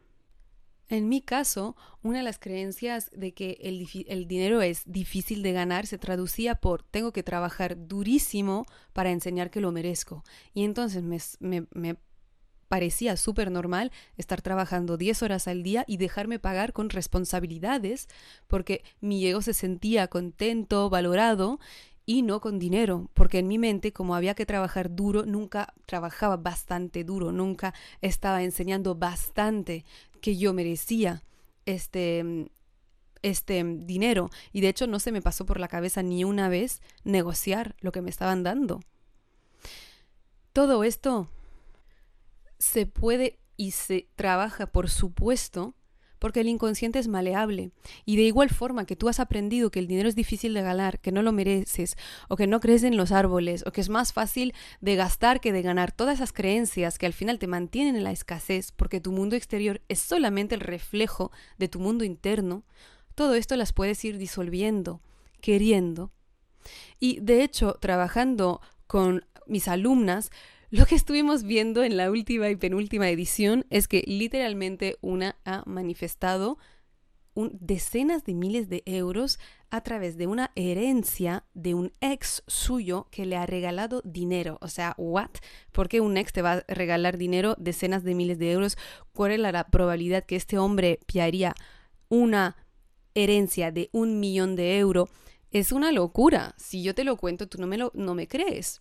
En 0.89 1.09
mi 1.09 1.23
caso, 1.23 1.75
una 2.03 2.19
de 2.19 2.25
las 2.25 2.39
creencias 2.39 3.11
de 3.17 3.33
que 3.33 3.57
el, 3.63 4.29
dinero 4.29 4.61
es 4.61 4.83
difícil 4.85 5.43
de 5.43 5.53
ganar 5.53 5.87
se 5.87 5.97
traducía 5.97 6.57
por 6.57 6.83
tengo 6.83 7.13
que 7.13 7.23
trabajar 7.23 7.89
durísimo 7.89 8.67
para 8.93 9.11
enseñar 9.11 9.51
que 9.51 9.63
lo 9.63 9.73
merezco. 9.73 10.23
Y 10.53 10.65
entonces 10.65 11.03
me, 11.03 11.97
parecía 12.73 13.19
súper 13.19 13.51
normal 13.51 13.93
estar 14.17 14.41
trabajando 14.41 14.97
10 14.97 15.25
horas 15.25 15.47
al 15.47 15.63
día 15.63 15.85
y 15.87 15.99
dejarme 15.99 16.39
pagar 16.39 16.73
con 16.73 16.89
responsabilidades 16.89 18.09
porque 18.47 18.83
mi 19.03 19.27
ego 19.27 19.43
se 19.43 19.53
sentía 19.53 20.09
contento, 20.09 20.89
valorado 20.89 21.61
y 22.07 22.23
no 22.23 22.41
con 22.41 22.59
dinero, 22.59 23.11
porque 23.13 23.41
en 23.41 23.49
mi 23.49 23.59
mente, 23.59 23.93
como 23.93 24.15
había 24.15 24.35
que 24.35 24.47
trabajar 24.47 24.97
duro, 24.97 25.27
nunca 25.27 25.75
trabajaba 25.85 26.39
bastante 26.39 27.05
duro, 27.05 27.31
nunca 27.31 27.75
estaba 28.01 28.43
enseñando 28.43 28.95
bastante 28.95 29.85
que 30.23 30.39
yo 30.39 30.55
merecía 30.55 31.23
este 31.67 32.51
este 33.21 33.63
dinero 33.63 34.31
y 34.51 34.63
de 34.63 34.71
hecho 34.71 34.87
no 34.87 34.99
se 34.99 35.13
me 35.13 35.21
pasó 35.21 35.45
por 35.45 35.61
la 35.61 35.69
cabeza 35.69 36.03
ni 36.03 36.25
una 36.25 36.49
vez 36.49 36.81
negociar 37.05 37.77
lo 37.81 37.93
que 37.93 38.01
me 38.01 38.09
estaban 38.09 38.43
dando. 38.43 38.81
Todo 40.55 40.85
esto 40.85 41.29
se 42.63 42.87
puede 42.87 43.41
y 43.57 43.73
se 43.73 44.09
trabaja, 44.15 44.67
por 44.67 44.89
supuesto, 44.89 45.75
porque 46.21 46.43
el 46.43 46.49
inconsciente 46.49 47.01
es 47.01 47.09
maleable. 47.09 47.73
Y 48.05 48.15
de 48.15 48.23
igual 48.23 48.51
forma 48.51 48.87
que 48.87 48.95
tú 48.95 49.09
has 49.09 49.19
aprendido 49.19 49.73
que 49.73 49.81
el 49.81 49.89
dinero 49.89 50.09
es 50.09 50.15
difícil 50.15 50.55
de 50.55 50.63
ganar, 50.63 51.01
que 51.01 51.11
no 51.11 51.23
lo 51.23 51.33
mereces, 51.33 51.97
o 52.29 52.37
que 52.37 52.47
no 52.47 52.61
crees 52.61 52.85
en 52.85 52.97
los 52.97 53.11
árboles, 53.11 53.65
o 53.67 53.73
que 53.73 53.81
es 53.81 53.89
más 53.89 54.13
fácil 54.13 54.55
de 54.81 54.95
gastar 54.95 55.41
que 55.41 55.53
de 55.53 55.63
ganar, 55.63 55.91
todas 55.91 56.15
esas 56.15 56.33
creencias 56.33 56.99
que 56.99 57.07
al 57.07 57.13
final 57.13 57.41
te 57.41 57.49
mantienen 57.49 57.97
en 57.97 58.05
la 58.05 58.13
escasez, 58.13 58.71
porque 58.71 59.01
tu 59.01 59.11
mundo 59.11 59.35
exterior 59.35 59.83
es 59.89 59.99
solamente 59.99 60.55
el 60.55 60.61
reflejo 60.61 61.33
de 61.59 61.67
tu 61.67 61.81
mundo 61.81 62.05
interno, 62.05 62.63
todo 63.17 63.35
esto 63.35 63.57
las 63.57 63.73
puedes 63.73 64.05
ir 64.05 64.19
disolviendo, 64.19 65.03
queriendo. 65.41 66.13
Y 67.01 67.19
de 67.19 67.43
hecho, 67.43 67.77
trabajando 67.81 68.61
con 68.87 69.27
mis 69.49 69.67
alumnas, 69.67 70.31
lo 70.73 70.87
que 70.87 70.95
estuvimos 70.95 71.43
viendo 71.43 71.85
en 71.85 71.99
la 71.99 72.11
última 72.11 72.49
y 72.49 72.57
penúltima 72.57 73.11
edición 73.11 73.67
es 73.69 73.89
que 73.89 74.03
literalmente 74.07 74.97
una 75.03 75.37
ha 75.45 75.63
manifestado 75.67 76.57
decenas 77.35 78.25
de 78.25 78.33
miles 78.33 78.71
de 78.71 78.83
euros 78.87 79.39
a 79.69 79.83
través 79.83 80.17
de 80.17 80.27
una 80.27 80.51
herencia 80.55 81.45
de 81.53 81.75
un 81.75 81.93
ex 82.01 82.43
suyo 82.47 83.07
que 83.11 83.27
le 83.27 83.37
ha 83.37 83.45
regalado 83.45 84.01
dinero. 84.07 84.57
O 84.63 84.69
sea, 84.69 84.95
¿what? 84.97 85.29
¿Por 85.73 85.91
qué 85.91 86.01
un 86.01 86.17
ex 86.17 86.33
te 86.33 86.41
va 86.41 86.53
a 86.53 86.65
regalar 86.69 87.19
dinero, 87.19 87.55
decenas 87.59 88.03
de 88.03 88.15
miles 88.15 88.39
de 88.39 88.53
euros? 88.53 88.79
¿Cuál 89.13 89.33
es 89.33 89.41
la 89.41 89.67
probabilidad 89.67 90.25
que 90.25 90.37
este 90.37 90.57
hombre 90.57 91.01
piaría 91.05 91.55
una 92.09 92.57
herencia 93.15 93.73
de 93.73 93.91
un 93.93 94.21
millón 94.21 94.57
de 94.57 94.79
euros? 94.79 95.11
Es 95.51 95.71
una 95.71 95.93
locura. 95.93 96.55
Si 96.57 96.83
yo 96.83 96.95
te 96.95 97.05
lo 97.05 97.19
cuento, 97.19 97.47
tú 97.47 97.59
no 97.61 97.67
me, 97.67 97.77
lo, 97.77 97.93
no 97.95 98.15
me 98.15 98.27
crees. 98.27 98.81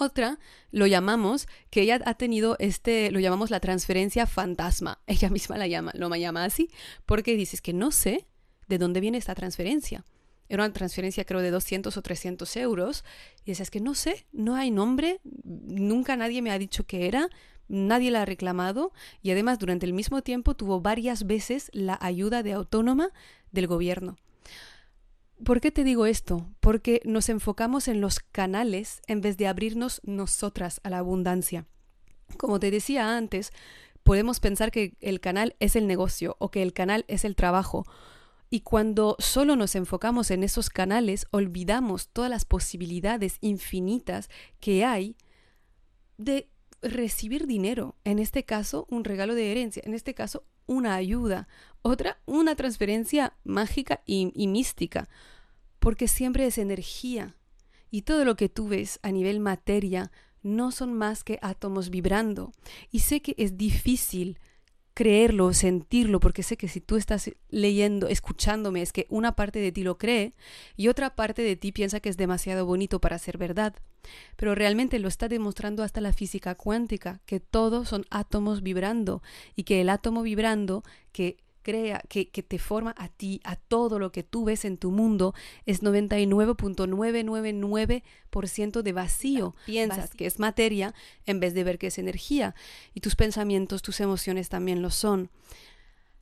Otra 0.00 0.38
lo 0.70 0.86
llamamos, 0.86 1.48
que 1.70 1.82
ella 1.82 2.00
ha 2.04 2.14
tenido 2.14 2.54
este, 2.60 3.10
lo 3.10 3.18
llamamos 3.18 3.50
la 3.50 3.58
transferencia 3.58 4.26
fantasma. 4.26 5.00
Ella 5.08 5.28
misma 5.28 5.58
la 5.58 5.66
llama, 5.66 5.90
lo 5.94 6.14
llama 6.14 6.44
así, 6.44 6.70
porque 7.04 7.34
dices 7.36 7.60
que 7.60 7.72
no 7.72 7.90
sé 7.90 8.24
de 8.68 8.78
dónde 8.78 9.00
viene 9.00 9.18
esta 9.18 9.34
transferencia. 9.34 10.04
Era 10.48 10.64
una 10.64 10.72
transferencia 10.72 11.24
creo 11.24 11.40
de 11.40 11.50
200 11.50 11.96
o 11.96 12.02
300 12.02 12.56
euros. 12.58 13.04
Y 13.44 13.50
dices 13.50 13.70
que 13.70 13.80
no 13.80 13.96
sé, 13.96 14.26
no 14.32 14.54
hay 14.54 14.70
nombre, 14.70 15.20
nunca 15.24 16.16
nadie 16.16 16.42
me 16.42 16.52
ha 16.52 16.58
dicho 16.58 16.86
que 16.86 17.08
era, 17.08 17.28
nadie 17.66 18.12
la 18.12 18.22
ha 18.22 18.24
reclamado 18.24 18.92
y 19.20 19.32
además 19.32 19.58
durante 19.58 19.84
el 19.84 19.94
mismo 19.94 20.22
tiempo 20.22 20.54
tuvo 20.54 20.80
varias 20.80 21.26
veces 21.26 21.70
la 21.72 21.98
ayuda 22.00 22.44
de 22.44 22.52
autónoma 22.52 23.10
del 23.50 23.66
gobierno. 23.66 24.16
¿Por 25.44 25.60
qué 25.60 25.70
te 25.70 25.84
digo 25.84 26.06
esto? 26.06 26.46
Porque 26.60 27.00
nos 27.04 27.28
enfocamos 27.28 27.88
en 27.88 28.00
los 28.00 28.20
canales 28.20 29.00
en 29.06 29.20
vez 29.20 29.36
de 29.36 29.46
abrirnos 29.46 30.00
nosotras 30.04 30.80
a 30.82 30.90
la 30.90 30.98
abundancia. 30.98 31.66
Como 32.36 32.58
te 32.58 32.70
decía 32.70 33.16
antes, 33.16 33.52
podemos 34.02 34.40
pensar 34.40 34.70
que 34.70 34.96
el 35.00 35.20
canal 35.20 35.54
es 35.60 35.76
el 35.76 35.86
negocio 35.86 36.36
o 36.38 36.50
que 36.50 36.62
el 36.62 36.72
canal 36.72 37.04
es 37.08 37.24
el 37.24 37.36
trabajo. 37.36 37.84
Y 38.50 38.60
cuando 38.60 39.16
solo 39.18 39.54
nos 39.56 39.74
enfocamos 39.74 40.30
en 40.30 40.42
esos 40.42 40.70
canales, 40.70 41.26
olvidamos 41.30 42.08
todas 42.08 42.30
las 42.30 42.44
posibilidades 42.44 43.38
infinitas 43.40 44.28
que 44.60 44.84
hay 44.84 45.16
de 46.16 46.48
recibir 46.82 47.46
dinero. 47.46 47.96
En 48.04 48.18
este 48.18 48.44
caso, 48.44 48.86
un 48.90 49.04
regalo 49.04 49.34
de 49.34 49.50
herencia. 49.50 49.82
En 49.84 49.94
este 49.94 50.14
caso, 50.14 50.44
una 50.68 50.94
ayuda, 50.94 51.48
otra 51.82 52.18
una 52.26 52.54
transferencia 52.54 53.32
mágica 53.42 54.02
y, 54.06 54.46
mística, 54.46 55.08
porque 55.80 56.06
siempre 56.06 56.46
es 56.46 56.58
energía 56.58 57.34
y 57.90 58.02
todo 58.02 58.24
lo 58.24 58.36
que 58.36 58.48
tú 58.48 58.68
ves 58.68 59.00
a 59.02 59.10
nivel 59.10 59.40
materia 59.40 60.12
no 60.42 60.70
son 60.70 60.92
más 60.92 61.24
que 61.24 61.40
átomos 61.42 61.90
vibrando. 61.90 62.52
Y 62.92 63.00
sé 63.00 63.20
que 63.22 63.34
es 63.38 63.56
difícil 63.56 64.38
creerlo, 64.98 65.54
sentirlo, 65.54 66.18
porque 66.18 66.42
sé 66.42 66.56
que 66.56 66.66
si 66.66 66.80
tú 66.80 66.96
estás 66.96 67.30
leyendo, 67.50 68.08
escuchándome, 68.08 68.82
es 68.82 68.92
que 68.92 69.06
una 69.10 69.36
parte 69.36 69.60
de 69.60 69.70
ti 69.70 69.84
lo 69.84 69.96
cree 69.96 70.32
y 70.76 70.88
otra 70.88 71.14
parte 71.14 71.42
de 71.42 71.54
ti 71.54 71.70
piensa 71.70 72.00
que 72.00 72.08
es 72.08 72.16
demasiado 72.16 72.66
bonito 72.66 73.00
para 73.00 73.16
ser 73.20 73.38
verdad. 73.38 73.76
Pero 74.34 74.56
realmente 74.56 74.98
lo 74.98 75.06
está 75.06 75.28
demostrando 75.28 75.84
hasta 75.84 76.00
la 76.00 76.12
física 76.12 76.56
cuántica, 76.56 77.20
que 77.26 77.38
todos 77.38 77.88
son 77.88 78.06
átomos 78.10 78.64
vibrando 78.64 79.22
y 79.54 79.62
que 79.62 79.82
el 79.82 79.88
átomo 79.88 80.22
vibrando 80.22 80.82
que 81.12 81.36
crea, 81.62 82.02
que, 82.08 82.28
que, 82.28 82.42
te 82.42 82.58
forma 82.58 82.94
a 82.96 83.08
ti, 83.08 83.42
a 83.44 83.56
todo 83.56 83.98
lo 83.98 84.10
que 84.12 84.22
tú 84.22 84.44
ves 84.44 84.64
en 84.64 84.78
tu 84.78 84.90
mundo, 84.90 85.34
es 85.66 85.82
99.999% 85.82 88.82
de 88.82 88.92
vacío. 88.92 89.54
Piensas 89.66 90.14
que 90.14 90.26
es 90.26 90.38
materia 90.38 90.94
en 91.26 91.40
vez 91.40 91.54
de 91.54 91.64
ver 91.64 91.78
que 91.78 91.88
es 91.88 91.98
energía. 91.98 92.54
Y 92.94 93.00
tus 93.00 93.16
pensamientos, 93.16 93.82
tus 93.82 94.00
emociones 94.00 94.48
también 94.48 94.80
lo 94.82 94.90
son. 94.90 95.30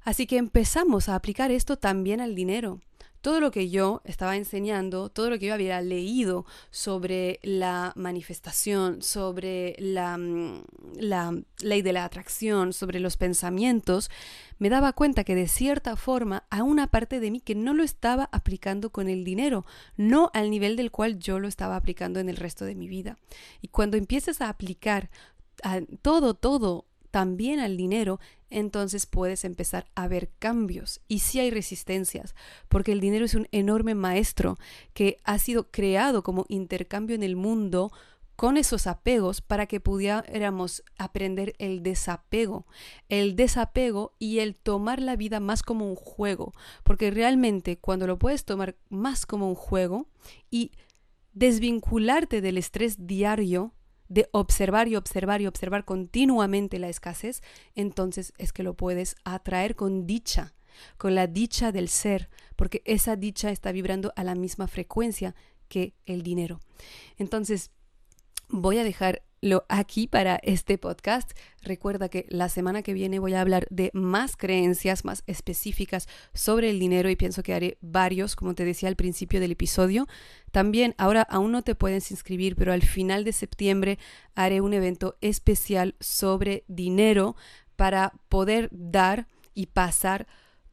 Así 0.03 0.27
que 0.27 0.38
empezamos 0.38 1.09
a 1.09 1.14
aplicar 1.16 1.51
esto 1.51 1.77
también 1.77 2.20
al 2.20 2.35
dinero 2.35 2.81
todo 3.27 3.41
lo 3.41 3.51
que 3.51 3.71
yo 3.71 4.03
estaba 4.05 4.37
enseñando, 4.37 5.09
todo 5.09 5.31
lo 5.31 5.39
que 5.41 5.47
yo 5.47 5.55
había 5.55 5.81
leído 5.81 6.47
sobre 6.71 7.41
la 7.43 7.93
manifestación, 7.97 9.03
sobre 9.03 9.75
la, 9.81 10.17
mm, 10.17 10.62
la, 11.01 11.37
ley 11.59 11.83
de 11.83 11.93
la 11.93 12.05
atracción, 12.05 12.73
sobre 12.73 13.01
los 13.01 13.17
pensamientos, 13.17 14.12
me 14.61 14.71
daba 14.71 14.93
cuenta 14.93 15.25
que 15.25 15.35
de 15.35 15.49
cierta 15.49 15.97
forma 15.97 16.45
a 16.51 16.62
una 16.62 16.87
parte 16.87 17.19
de 17.19 17.33
mí 17.33 17.41
que 17.41 17.57
no 17.57 17.75
lo 17.75 17.83
estaba 17.83 18.29
aplicando 18.31 18.91
con 18.91 19.09
el 19.09 19.25
dinero, 19.25 19.67
no 19.97 20.31
al 20.33 20.49
nivel 20.49 20.77
del 20.77 20.93
cual 20.93 21.19
yo 21.19 21.41
lo 21.41 21.49
estaba 21.49 21.75
aplicando 21.75 22.21
en 22.21 22.29
el 22.29 22.37
resto 22.37 22.65
de 22.65 22.77
mi 22.77 22.87
vida. 22.87 23.19
Y 23.61 23.67
cuando 23.67 23.97
empieces 23.97 24.41
a 24.41 24.49
aplicar 24.49 25.11
a 25.65 25.81
todo, 26.01 26.35
todo 26.35 26.87
también 27.11 27.59
al 27.59 27.77
dinero, 27.77 28.21
entonces 28.57 29.05
puedes 29.05 29.45
empezar 29.45 29.87
a 29.95 30.09
ver 30.09 30.31
cambios. 30.38 31.03
Y 31.09 31.19
sí 31.19 31.38
hay 31.40 31.51
resistencias, 31.51 32.35
porque 32.69 32.92
el 32.92 33.01
dinero 33.01 33.27
es 33.27 33.35
un 33.35 33.49
enorme 33.53 33.95
maestro 33.95 34.57
que 34.95 35.19
ha 35.25 35.38
sido 35.38 35.71
creado 35.71 36.23
como 36.23 36.47
intercambio 36.49 37.14
en 37.14 37.23
el 37.23 37.37
mundo 37.37 37.92
con 38.35 38.57
esos 38.57 38.87
apegos 38.87 39.42
para 39.42 39.66
que 39.66 39.81
pudiéramos 39.81 40.83
aprender 40.97 41.55
el 41.59 41.83
desapego, 41.83 42.66
el 43.11 43.37
desapego 43.37 44.14
y 44.19 44.38
el 44.38 44.55
tomar 44.55 45.03
la 45.03 45.16
vida 45.16 45.38
más 45.38 45.62
como 45.62 45.87
un 45.87 45.97
juego, 45.97 46.55
porque 46.83 47.11
realmente 47.11 47.79
cuando 47.79 48.07
lo 48.07 48.19
puedes 48.19 48.47
tomar 48.47 48.77
más 48.88 49.27
como 49.27 49.49
un 49.51 49.55
juego 49.55 50.07
y 50.51 50.73
desvincularte 51.35 52.40
del 52.40 52.57
estrés 52.57 53.07
diario, 53.07 53.75
de 54.09 54.29
observar 54.33 54.88
y 54.88 54.97
observar 54.97 55.40
y 55.40 55.47
observar 55.47 55.85
continuamente 55.85 56.79
la 56.79 56.88
escasez, 56.88 57.42
entonces 57.75 58.33
es 58.38 58.53
que 58.53 58.62
lo 58.62 58.75
puedes 58.75 59.16
atraer 59.25 59.77
con 59.77 60.07
dicha, 60.07 60.55
con 60.97 61.14
la 61.14 61.27
dicha 61.27 61.73
del 61.73 61.88
ser, 61.88 62.29
porque 62.55 62.83
esa 62.85 63.16
dicha 63.16 63.51
está 63.51 63.73
vibrando 63.73 64.12
a 64.16 64.25
la 64.25 64.35
misma 64.35 64.66
frecuencia 64.69 65.35
que 65.69 65.95
el 66.07 66.23
dinero. 66.23 66.61
Entonces, 67.19 67.71
voy 68.49 68.79
a 68.79 68.85
dejar 68.85 69.23
aquí 69.68 70.07
para 70.07 70.37
este 70.37 70.79
podcast. 70.79 71.31
Recuerda 71.62 72.09
que 72.09 72.27
la 72.29 72.49
semana 72.49 72.83
que 72.83 72.94
viene 72.94 73.18
voy 73.18 73.35
a 73.35 73.40
hablar 73.40 73.66
de 73.70 73.90
más 73.92 74.37
creencias 74.37 75.05
más 75.05 75.22
específicas 75.27 76.09
sobre 76.35 76.70
el 76.70 76.81
dinero 76.81 77.11
y 77.11 77.16
pienso 77.16 77.42
que 77.42 77.55
haré 77.55 77.79
varios, 77.81 78.37
como 78.37 78.55
te 78.55 78.64
decía 78.64 78.88
al 78.88 78.96
principio 78.96 79.40
del 79.40 79.53
episodio. 79.53 80.07
También 80.51 80.94
ahora 80.99 81.22
aún 81.22 81.53
no 81.53 81.62
te 81.62 81.75
puedes 81.75 82.11
inscribir, 82.11 82.57
pero 82.57 82.72
al 82.72 82.83
final 82.83 83.25
de 83.25 83.33
septiembre 83.33 83.99
haré 84.35 84.61
un 84.61 84.72
evento 84.72 85.16
especial 85.20 85.94
sobre 86.01 86.64
dinero 86.66 87.37
para 87.77 88.14
poder 88.29 88.68
dar 88.72 89.27
y 89.55 89.66
pasar 89.66 90.27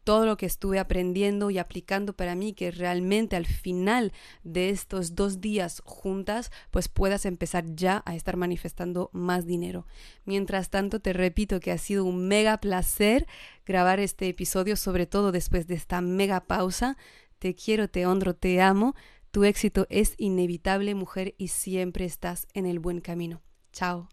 todo 0.04 0.26
lo 0.26 0.38
que 0.38 0.46
estuve 0.46 0.80
aprendiendo 0.80 1.50
y 1.50 1.58
aplicando 1.58 2.14
para 2.14 2.36
mí, 2.36 2.54
que 2.54 2.72
realmente 2.72 3.36
al 3.36 3.46
final 3.46 4.12
de 4.44 4.70
estos 4.70 5.16
dos 5.16 5.42
días 5.42 5.82
juntas, 5.86 6.52
pues 6.72 6.88
puedas 6.90 7.26
empezar 7.26 7.66
ya 7.76 8.04
a 8.06 8.16
estar 8.16 8.38
manifestando 8.38 9.10
más 9.14 9.46
dinero. 9.46 9.88
Mientras 10.26 10.70
tanto, 10.70 11.00
te 11.00 11.14
repito 11.14 11.60
que 11.60 11.72
ha 11.72 11.78
sido 11.78 12.06
un 12.06 12.28
mega 12.28 12.58
placer 12.58 13.28
grabar 13.66 14.00
este 14.00 14.28
episodio, 14.28 14.76
sobre 14.76 15.06
todo 15.06 15.32
después 15.32 15.68
de 15.68 15.76
esta 15.76 16.02
mega 16.02 16.46
pausa. 16.46 16.98
Te 17.40 17.56
quiero, 17.56 17.90
te 17.90 18.06
honro, 18.06 18.36
te 18.36 18.62
amo. 18.62 18.96
Tu 19.32 19.46
éxito 19.46 19.88
es 19.90 20.14
inevitable, 20.18 20.94
mujer, 20.96 21.34
y 21.38 21.48
siempre 21.48 22.06
estás 22.06 22.48
en 22.54 22.66
el 22.66 22.80
buen 22.80 23.02
camino. 23.02 23.42
Chao. 23.72 24.13